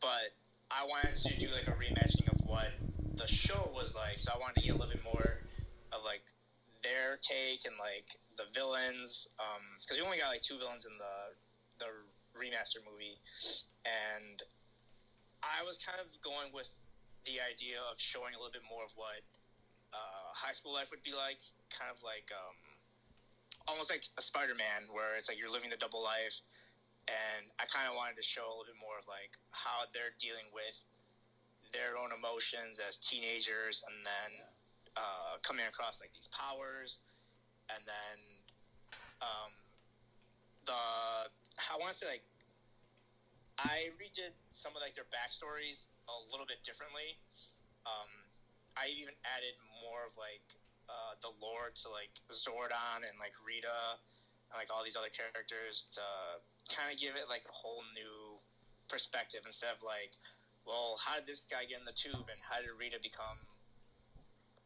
[0.00, 0.34] but
[0.72, 2.72] I wanted to do like a reimagining of what
[3.14, 4.18] the show was like.
[4.18, 5.44] So I wanted to get a little bit more
[5.92, 6.24] of like
[6.82, 9.28] their take and like the villains,
[9.78, 11.36] because we only got like two villains in the
[11.78, 11.90] the
[12.34, 13.18] remaster movie,
[13.86, 14.42] and
[15.42, 16.74] I was kind of going with
[17.28, 19.20] the idea of showing a little bit more of what
[19.92, 22.56] uh, high school life would be like, kind of like um,
[23.68, 26.40] almost like a Spider-Man, where it's like you're living the double life,
[27.04, 30.16] and I kind of wanted to show a little bit more of like how they're
[30.16, 30.80] dealing with
[31.72, 34.30] their own emotions as teenagers, and then
[34.96, 37.04] uh, coming across like these powers,
[37.68, 38.16] and then
[39.20, 39.52] um,
[40.64, 40.80] the
[41.28, 42.24] I want to say like
[43.60, 47.20] I redid some of like their backstories a little bit differently.
[47.84, 48.10] Um,
[48.76, 50.44] I even added more of like
[50.88, 54.00] uh, the lore to like Zordon and like Rita
[54.48, 56.04] and like all these other characters to
[56.72, 58.40] kind of give it like a whole new
[58.88, 60.16] perspective instead of like,
[60.64, 63.36] well, how did this guy get in the tube and how did Rita become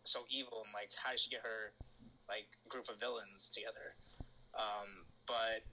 [0.03, 1.75] so evil and like how did she get her
[2.27, 3.99] like group of villains together?
[4.55, 5.67] Um, but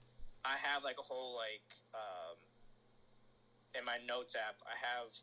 [0.45, 2.37] I have like a whole like um,
[3.77, 4.57] in my notes app.
[4.65, 5.13] I have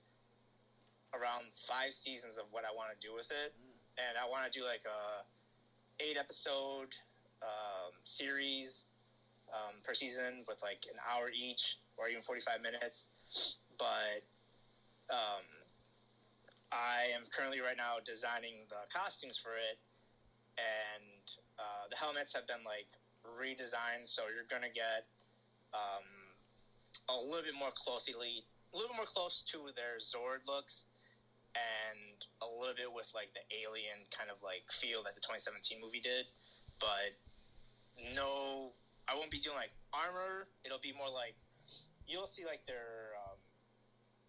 [1.15, 3.55] around five seasons of what I want to do with it,
[3.99, 5.23] and I want to do like a
[6.03, 6.95] eight episode
[7.43, 8.87] um, series
[9.53, 13.05] um, per season with like an hour each or even forty five minutes.
[13.79, 14.25] But
[15.11, 15.45] um,
[16.73, 19.79] I am currently right now designing the costumes for it,
[20.59, 21.23] and
[21.59, 22.89] uh, the helmets have been like
[23.23, 25.07] redesigned, so you're gonna get
[25.75, 26.07] um,
[27.09, 30.87] a little bit more closely, a little bit more close to their Zord looks,
[31.57, 35.81] and a little bit with like the alien kind of like feel that the 2017
[35.81, 36.29] movie did.
[36.79, 37.17] But
[38.13, 38.77] no,
[39.09, 40.49] I won't be doing like armor.
[40.65, 41.35] It'll be more like
[42.07, 43.39] you'll see like their um,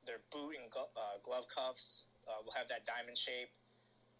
[0.05, 3.51] their boot and uh, glove cuffs uh, will have that diamond shape.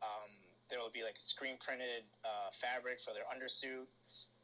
[0.03, 0.30] Um,
[0.70, 3.88] there will be like screen printed uh, fabric for their undersuit,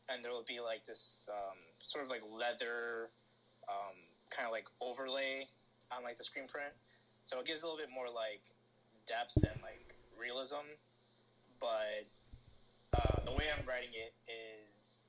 [0.08, 3.12] and there will be like this um, sort of like leather
[3.68, 4.00] um,
[4.32, 5.48] kind of like overlay
[5.92, 6.74] on like the screen print.
[7.26, 8.44] So it gives a little bit more like
[9.08, 10.80] depth and like realism.
[11.60, 12.08] But
[12.94, 15.06] uh, the way I'm writing it is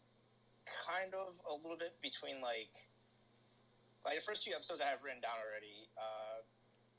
[0.65, 2.73] kind of a little bit between like
[4.05, 5.89] like the first few episodes I have written down already.
[5.97, 6.45] Uh,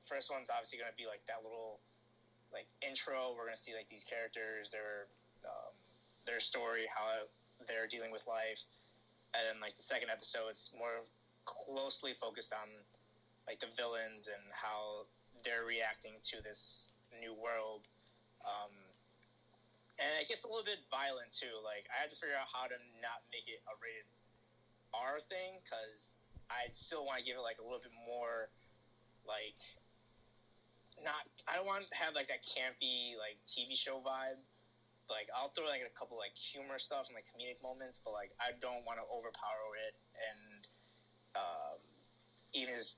[0.02, 1.80] first one's obviously going to be like that little
[2.50, 3.34] like intro.
[3.38, 5.10] We're going to see like these characters, their
[5.46, 5.74] um,
[6.26, 7.30] their story, how
[7.70, 8.66] they're dealing with life,
[9.38, 11.06] and then like the second episode, it's more
[11.46, 12.68] closely focused on
[13.46, 15.06] like the villains and how
[15.46, 17.88] they're reacting to this new world.
[18.42, 18.74] Um,
[20.02, 21.62] and it gets a little bit violent too.
[21.64, 24.10] Like I had to figure out how to not make it a rated
[24.92, 26.20] R thing because
[26.52, 28.52] I still want to give it like a little bit more
[29.24, 29.58] like
[31.02, 31.28] not.
[31.48, 34.42] I don't want to have like that campy like TV show vibe.
[35.08, 38.34] Like I'll throw like a couple like humor stuff and like comedic moments, but like
[38.42, 40.62] I don't want to overpower it and
[41.36, 41.80] um,
[42.56, 42.96] even as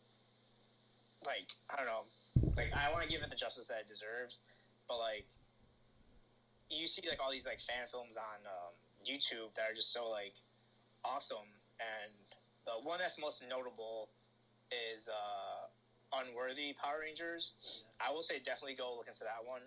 [1.27, 2.07] like I don't know,
[2.55, 4.39] like I want to give it the justice that it deserves,
[4.87, 5.27] but like
[6.71, 8.73] you see like all these like fan films on um,
[9.03, 10.39] YouTube that are just so like
[11.03, 12.15] awesome, and
[12.65, 14.09] the one that's most notable
[14.71, 15.67] is uh,
[16.23, 17.83] Unworthy Power Rangers.
[17.99, 19.63] I will say definitely go look into that one.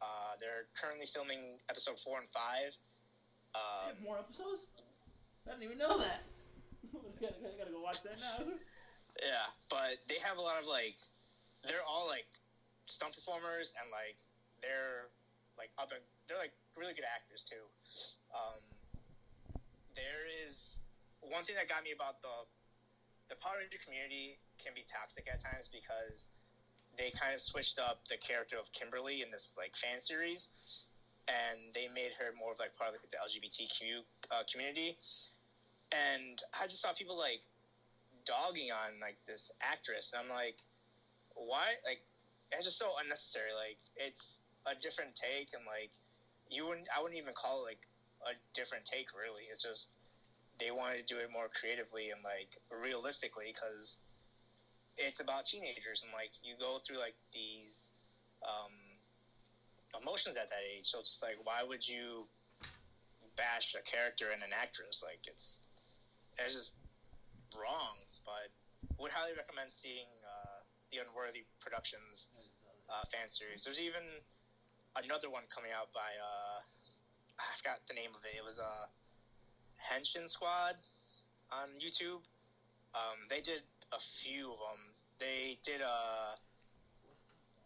[0.00, 2.72] Uh, they're currently filming episode four and five.
[3.54, 4.64] Um, more episodes?
[5.46, 6.22] I didn't even know that.
[7.20, 8.46] gotta, gotta, gotta go watch that now.
[9.20, 10.96] Yeah, but they have a lot of like,
[11.68, 12.26] they're all like
[12.88, 14.16] stunt performers and like
[14.64, 15.12] they're
[15.60, 17.60] like up and they're like really good actors too.
[18.32, 18.64] Um,
[19.92, 20.80] there is
[21.20, 22.48] one thing that got me about the
[23.28, 26.26] the Power Ranger community can be toxic at times because
[26.98, 30.50] they kind of switched up the character of Kimberly in this like fan series,
[31.30, 34.02] and they made her more of like part of like, the LGBTQ
[34.34, 34.98] uh, community.
[35.94, 37.46] And I just saw people like
[38.24, 40.12] dogging on like this actress.
[40.12, 40.58] And I'm like,
[41.34, 41.78] why?
[41.86, 42.02] Like,
[42.52, 43.54] it's just so unnecessary.
[43.54, 45.92] Like, it's a different take, and like,
[46.50, 46.86] you wouldn't.
[46.90, 47.82] I wouldn't even call it like
[48.26, 49.14] a different take.
[49.14, 49.90] Really, it's just
[50.60, 54.00] they wanted to do it more creatively and like realistically because
[54.98, 57.92] it's about teenagers and like you go through like these
[58.44, 58.76] um,
[59.96, 60.84] emotions at that age.
[60.92, 62.28] So it's just like, why would you
[63.36, 65.02] bash a character and an actress?
[65.04, 65.60] Like it's
[66.38, 66.74] it's just
[67.56, 68.00] wrong.
[68.24, 68.50] But
[68.98, 72.30] would highly recommend seeing uh, the Unworthy Productions
[72.88, 73.64] uh, fan series.
[73.64, 74.02] There's even
[74.98, 76.60] another one coming out by uh,
[77.40, 78.36] I forgot the name of it.
[78.36, 78.90] It was uh,
[79.80, 80.76] Henshin Squad
[81.52, 82.26] on YouTube.
[82.94, 84.92] Um, they did a few of them.
[85.18, 86.36] They did a,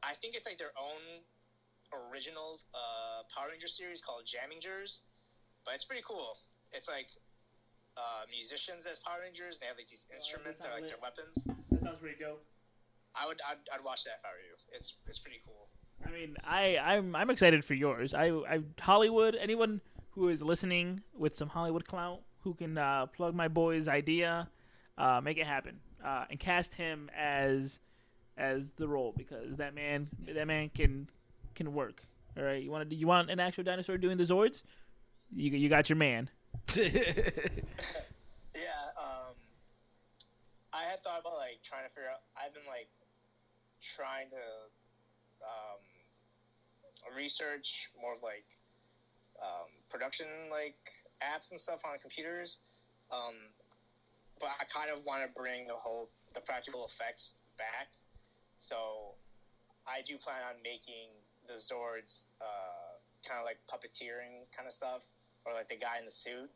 [0.03, 1.23] I think it's like their own
[2.11, 5.03] original uh, Power Ranger series called Jammingers,
[5.65, 6.37] but it's pretty cool.
[6.73, 7.09] It's like
[7.97, 9.59] uh, musicians as Power Rangers.
[9.59, 11.47] They have like these instruments that are like their weapons.
[11.71, 12.45] That sounds pretty dope.
[13.15, 14.57] I would, I'd, I'd watch that if I were you.
[14.73, 15.69] It's, it's pretty cool.
[16.07, 18.15] I mean, I I'm I'm excited for yours.
[18.15, 19.37] I I Hollywood.
[19.41, 19.81] Anyone
[20.11, 24.49] who is listening with some Hollywood clout who can uh, plug my boy's idea,
[24.99, 27.79] uh, make it happen, uh, and cast him as
[28.37, 31.09] as the role because that man that man can
[31.55, 32.03] can work.
[32.37, 34.63] All right, you want to you want an actual dinosaur doing the Zords?
[35.35, 36.29] You you got your man.
[38.55, 39.35] Yeah, um,
[40.73, 42.23] I had thought about like trying to figure out.
[42.39, 42.87] I've been like
[43.83, 44.47] trying to
[45.43, 45.83] um,
[47.17, 48.47] research more of like
[49.43, 50.79] um, production like
[51.19, 52.59] apps and stuff on computers.
[53.11, 53.35] Um,
[54.39, 57.91] but I kind of want to bring the whole the practical effects back.
[58.69, 59.15] So
[59.87, 61.11] I do plan on making
[61.47, 65.09] the Zords uh, kind of like puppeteering kind of stuff,
[65.45, 66.51] or like the guy in the suit.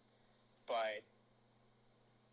[0.66, 1.04] But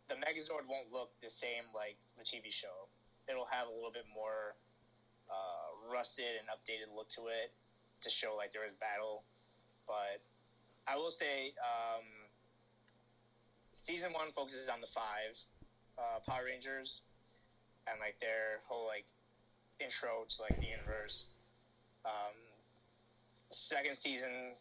[0.08, 2.88] the Megazord won't look the same like the TV show.
[3.30, 4.56] It'll have a little bit more
[5.30, 7.54] uh, rusted and updated look to it
[8.02, 9.24] to show like there is battle.
[9.88, 10.22] But
[10.88, 12.04] I will say, um,
[13.74, 15.38] season one focuses on the five
[15.98, 17.02] uh, Power Rangers
[17.88, 19.06] and like their whole like
[19.80, 21.26] intro to like the universe.
[22.06, 22.38] Um,
[23.70, 24.54] second season,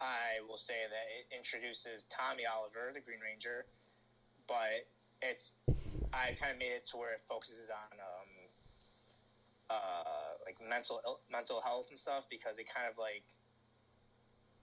[0.00, 3.64] I will say that it introduces Tommy Oliver, the Green Ranger,
[4.48, 4.84] but
[5.22, 5.56] it's
[6.12, 8.30] I kind of made it to where it focuses on um,
[9.70, 11.00] uh, like mental
[11.32, 13.24] mental health and stuff because it kind of like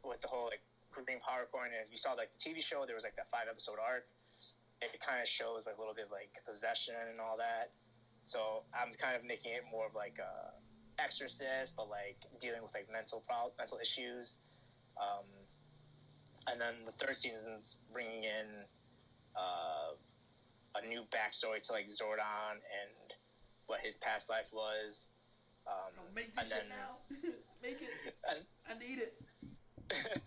[0.06, 0.62] with the whole like
[0.94, 3.30] Green Power Core and if you saw like the TV show there was like that
[3.34, 4.06] five episode arc
[4.84, 7.72] it kind of shows like a little bit like possession and all that.
[8.24, 10.54] So I'm kind of making it more of like a
[11.02, 14.40] exorcist but like dealing with like mental pro- mental issues
[15.00, 15.26] um,
[16.48, 18.48] and then the third season's bringing in
[19.36, 19.96] uh,
[20.76, 23.14] a new backstory to like Zordon and
[23.68, 25.10] what his past life was.
[25.66, 26.68] Um, and then,
[27.64, 27.90] Make it.
[28.30, 29.16] and, I need it.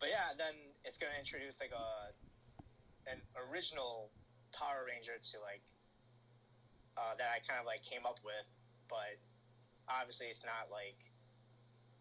[0.00, 0.52] but yeah, then
[0.84, 2.12] it's gonna introduce like a
[3.10, 4.10] an original
[4.52, 5.62] Power Ranger to like
[6.96, 8.46] uh, that I kind of like came up with,
[8.88, 9.16] but
[9.88, 10.96] obviously it's not like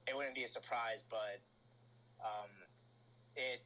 [0.08, 1.40] it wouldn't be a surprise, but
[2.24, 2.50] um,
[3.36, 3.62] it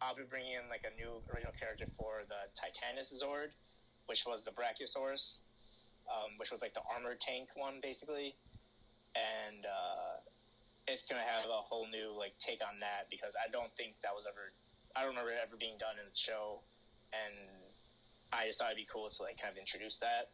[0.00, 3.56] I'll be bringing in like a new original character for the Titanus Zord,
[4.06, 5.40] which was the Brachiosaurus,
[6.10, 8.36] um, which was like the armored tank one basically,
[9.14, 10.20] and uh,
[10.86, 14.12] it's gonna have a whole new like take on that because I don't think that
[14.14, 14.52] was ever
[14.94, 16.60] I don't remember it ever being done in the show,
[17.10, 17.48] and
[18.32, 20.30] I just thought it'd be cool to like kind of introduce that,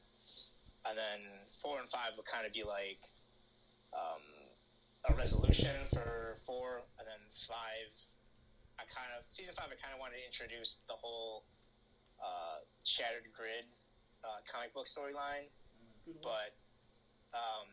[0.89, 3.07] and then four and five would kind of be like
[3.95, 4.23] um,
[5.09, 7.95] a resolution for four, and then five
[8.81, 9.69] I kind of season five.
[9.69, 11.45] I kind of wanted to introduce the whole
[12.17, 13.69] uh, Shattered Grid
[14.25, 15.53] uh, comic book storyline,
[16.25, 16.57] but
[17.37, 17.69] um,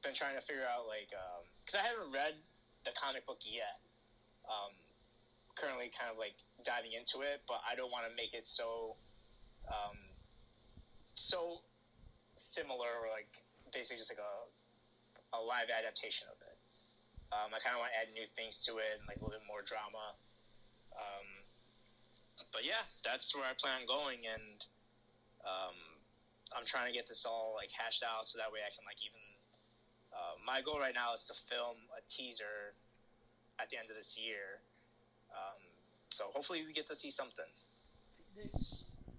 [0.00, 1.12] been trying to figure out like
[1.60, 2.40] because I haven't read
[2.84, 3.84] the comic book yet.
[4.48, 4.72] Um,
[5.56, 8.96] currently, kind of like diving into it, but I don't want to make it so
[9.68, 9.96] um,
[11.14, 11.60] so
[12.36, 13.28] similar or like
[13.72, 16.35] basically just like a a live adaptation of.
[17.34, 19.38] Um, I kind of want to add new things to it and like a little
[19.38, 20.14] bit more drama.
[20.94, 21.26] Um,
[22.52, 24.62] but yeah, that's where I plan on going, and
[25.42, 25.76] um,
[26.54, 29.02] I'm trying to get this all like hashed out so that way I can like
[29.02, 29.20] even.
[30.14, 32.72] Uh, my goal right now is to film a teaser
[33.60, 34.64] at the end of this year.
[35.28, 35.60] Um,
[36.08, 37.50] so hopefully we get to see something.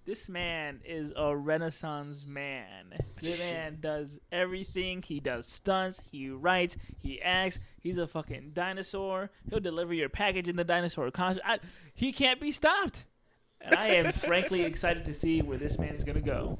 [0.07, 2.93] This man is a renaissance man.
[3.19, 5.01] This man does everything.
[5.01, 6.01] He does stunts.
[6.09, 6.77] He writes.
[6.97, 7.59] He acts.
[7.81, 9.29] He's a fucking dinosaur.
[9.49, 11.43] He'll deliver your package in the dinosaur concert.
[11.45, 11.59] I,
[11.93, 13.03] he can't be stopped.
[13.59, 16.57] And I am frankly excited to see where this man is gonna go.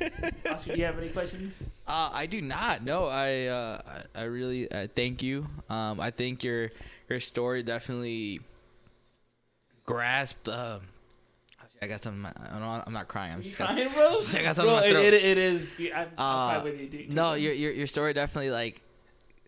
[0.50, 1.62] Oscar, do you have any questions?
[1.86, 2.82] Uh, I do not.
[2.82, 5.46] No, I uh, I I really uh, thank you.
[5.68, 6.70] Um, I think your
[7.06, 8.40] your story definitely
[9.84, 10.48] grasped.
[11.82, 12.26] I got some.
[12.26, 13.32] I'm not, crying.
[13.32, 14.18] I'm just crying, bro?
[14.34, 15.66] I got something Bro, it, it, it is.
[15.94, 16.88] I'm, Uh, cry with you.
[16.88, 17.14] dude.
[17.14, 18.82] no, your, your your story definitely like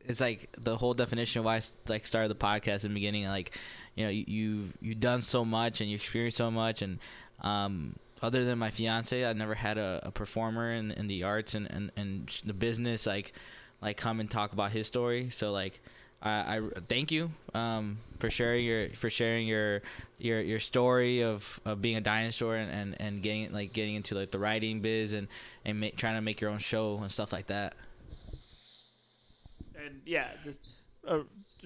[0.06, 3.26] it's like the whole definition of why I like started the podcast in the beginning.
[3.26, 3.58] Like,
[3.96, 7.00] you know, you, you've you've done so much and you experienced so much, and
[7.42, 11.54] um, other than my fiance, I've never had a, a performer in in the arts
[11.54, 13.34] and, and and the business like
[13.82, 15.28] like come and talk about his story.
[15.28, 15.82] So like.
[16.22, 19.82] I, I thank you um, for sharing your for sharing your
[20.18, 24.14] your your story of, of being a dinosaur and, and, and getting like getting into
[24.14, 25.26] like the writing biz and
[25.64, 27.74] and ma- trying to make your own show and stuff like that.
[29.74, 30.60] And yeah, just
[31.08, 31.20] uh,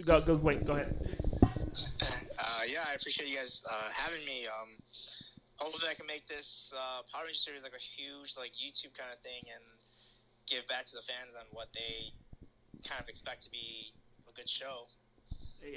[0.04, 0.64] go go wait.
[0.66, 0.96] Go ahead.
[2.38, 4.46] Uh, yeah, I appreciate you guys uh, having me.
[4.46, 4.80] Um,
[5.56, 9.12] hopefully, I can make this uh, Power Ranger series like a huge like YouTube kind
[9.12, 9.62] of thing and
[10.48, 12.14] give back to the fans on what they
[12.88, 14.05] kind of expect to be a
[14.36, 14.86] good show.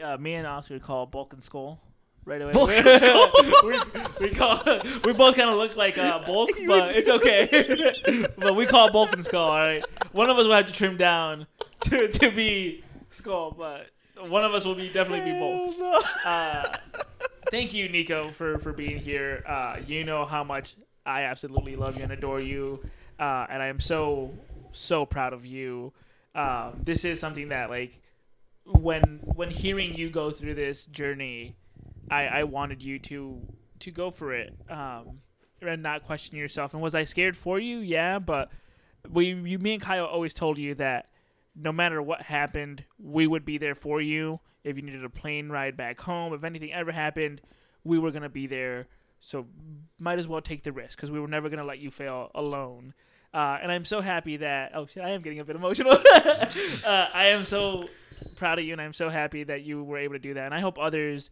[0.03, 1.79] Uh, me and Oscar call Bulk and Skull
[2.25, 2.51] right away.
[2.51, 3.31] Bulk and Skull?
[3.63, 4.61] we, we call
[5.05, 8.27] we both kind of look like uh, Bulk, but it's okay.
[8.37, 9.49] but we call Bulk and Skull.
[9.49, 11.47] All right, one of us will have to trim down
[11.81, 13.87] to to be Skull, but
[14.27, 16.03] one of us will be definitely be Bulk.
[16.25, 16.69] Uh,
[17.49, 19.43] thank you, Niko, for for being here.
[19.47, 22.83] Uh, you know how much I absolutely love you and adore you,
[23.19, 24.31] uh, and I am so
[24.73, 25.93] so proud of you.
[26.35, 27.99] Um, this is something that like
[28.69, 31.55] when when hearing you go through this journey,
[32.09, 33.41] I I wanted you to
[33.79, 35.21] to go for it um,
[35.61, 36.73] and not question yourself.
[36.73, 37.79] And was I scared for you?
[37.79, 38.49] Yeah, but
[39.09, 41.09] we you me and Kyle always told you that
[41.55, 44.39] no matter what happened, we would be there for you.
[44.63, 47.41] If you needed a plane ride back home, if anything ever happened,
[47.83, 48.87] we were gonna be there.
[49.19, 49.47] So
[49.97, 52.93] might as well take the risk because we were never gonna let you fail alone.
[53.33, 55.93] Uh, and I'm so happy that oh shit, I am getting a bit emotional.
[56.15, 57.87] uh, I am so
[58.35, 60.45] proud of you, and I'm so happy that you were able to do that.
[60.45, 61.29] And I hope others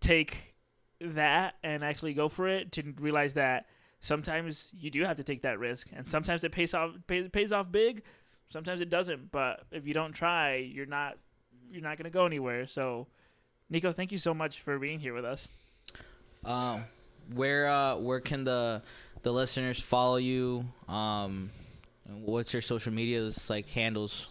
[0.00, 0.54] take
[1.00, 3.66] that and actually go for it to realize that
[4.00, 7.52] sometimes you do have to take that risk, and sometimes it pays off pays, pays
[7.52, 8.02] off big.
[8.48, 11.16] Sometimes it doesn't, but if you don't try, you're not
[11.70, 12.66] you're not gonna go anywhere.
[12.66, 13.08] So,
[13.72, 15.50] Niko, thank you so much for being here with us.
[16.44, 16.84] Um,
[17.34, 18.82] where uh, where can the
[19.22, 20.64] the listeners follow you?
[20.88, 21.50] Um,
[22.06, 24.28] what's your social media's like handles?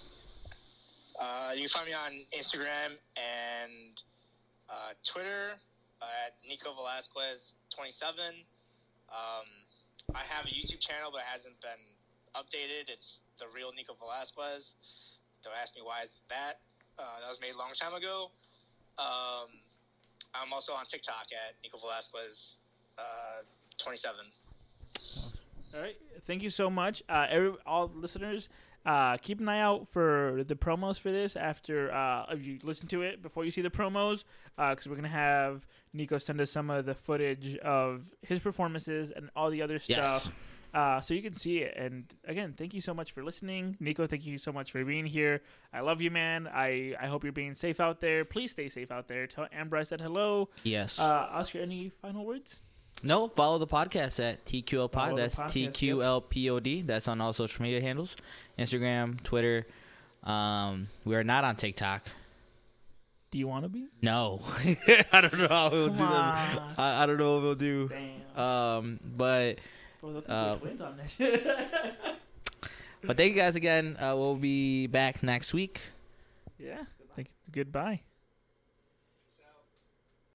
[1.20, 4.02] Uh, you can find me on Instagram and
[4.70, 5.52] uh, Twitter
[6.02, 8.34] at Niko Velazquez twenty seven.
[9.10, 9.46] Um,
[10.16, 11.84] I have a YouTube channel, but it hasn't been
[12.36, 12.89] updated.
[12.89, 14.76] It's the real Niko Velazquez.
[15.44, 16.60] Don't ask me why it's that.
[16.98, 18.32] Uh, that was made a long time ago.
[18.98, 19.50] Um,
[20.34, 22.60] I'm also on TikTok at Niko Velazquez
[22.98, 23.44] uh,
[23.78, 24.26] twenty seven.
[25.76, 25.95] All right,
[26.26, 28.49] thank you so much, uh, every all listeners.
[28.84, 32.88] Uh, keep an eye out for the promos for this after uh, if you listen
[32.88, 34.23] to it before you see the promos,
[34.57, 39.30] because we're gonna have Niko send us some of the footage of his performances and
[39.35, 40.23] all the other Yes.
[40.23, 40.34] stuff,
[40.73, 41.77] uh, so you can see it.
[41.77, 44.10] And again, thank you so much for listening, Niko.
[44.10, 45.43] Thank you so much for being here.
[45.72, 46.48] I love you, man.
[46.52, 48.26] I I hope you're being safe out there.
[48.26, 49.27] Please stay safe out there.
[49.27, 50.49] Tell Amber I said hello.
[50.64, 50.98] Yes.
[50.98, 52.56] Uh, Oscar, any final words?
[53.03, 55.18] No, follow the podcast at TQL Pod.
[55.18, 56.86] That's TQLPOD.
[56.88, 58.15] That's on all social media handles,
[58.57, 59.65] Instagram, Twitter.
[60.23, 62.06] Um, we are not on TikTok.
[63.32, 63.88] Do you want to be?
[64.02, 64.41] No,
[65.14, 66.61] I don't know how we'll do that.
[66.78, 67.90] I, I don't know what we'll do.
[67.90, 68.40] Damn.
[68.44, 69.60] Um, but
[70.28, 72.18] uh, twins on that
[73.03, 73.98] but thank you guys again.
[73.98, 75.82] Uh, we'll be back next week.
[76.60, 76.84] yeah.
[77.15, 77.36] Thank you.
[77.52, 78.02] Goodbye.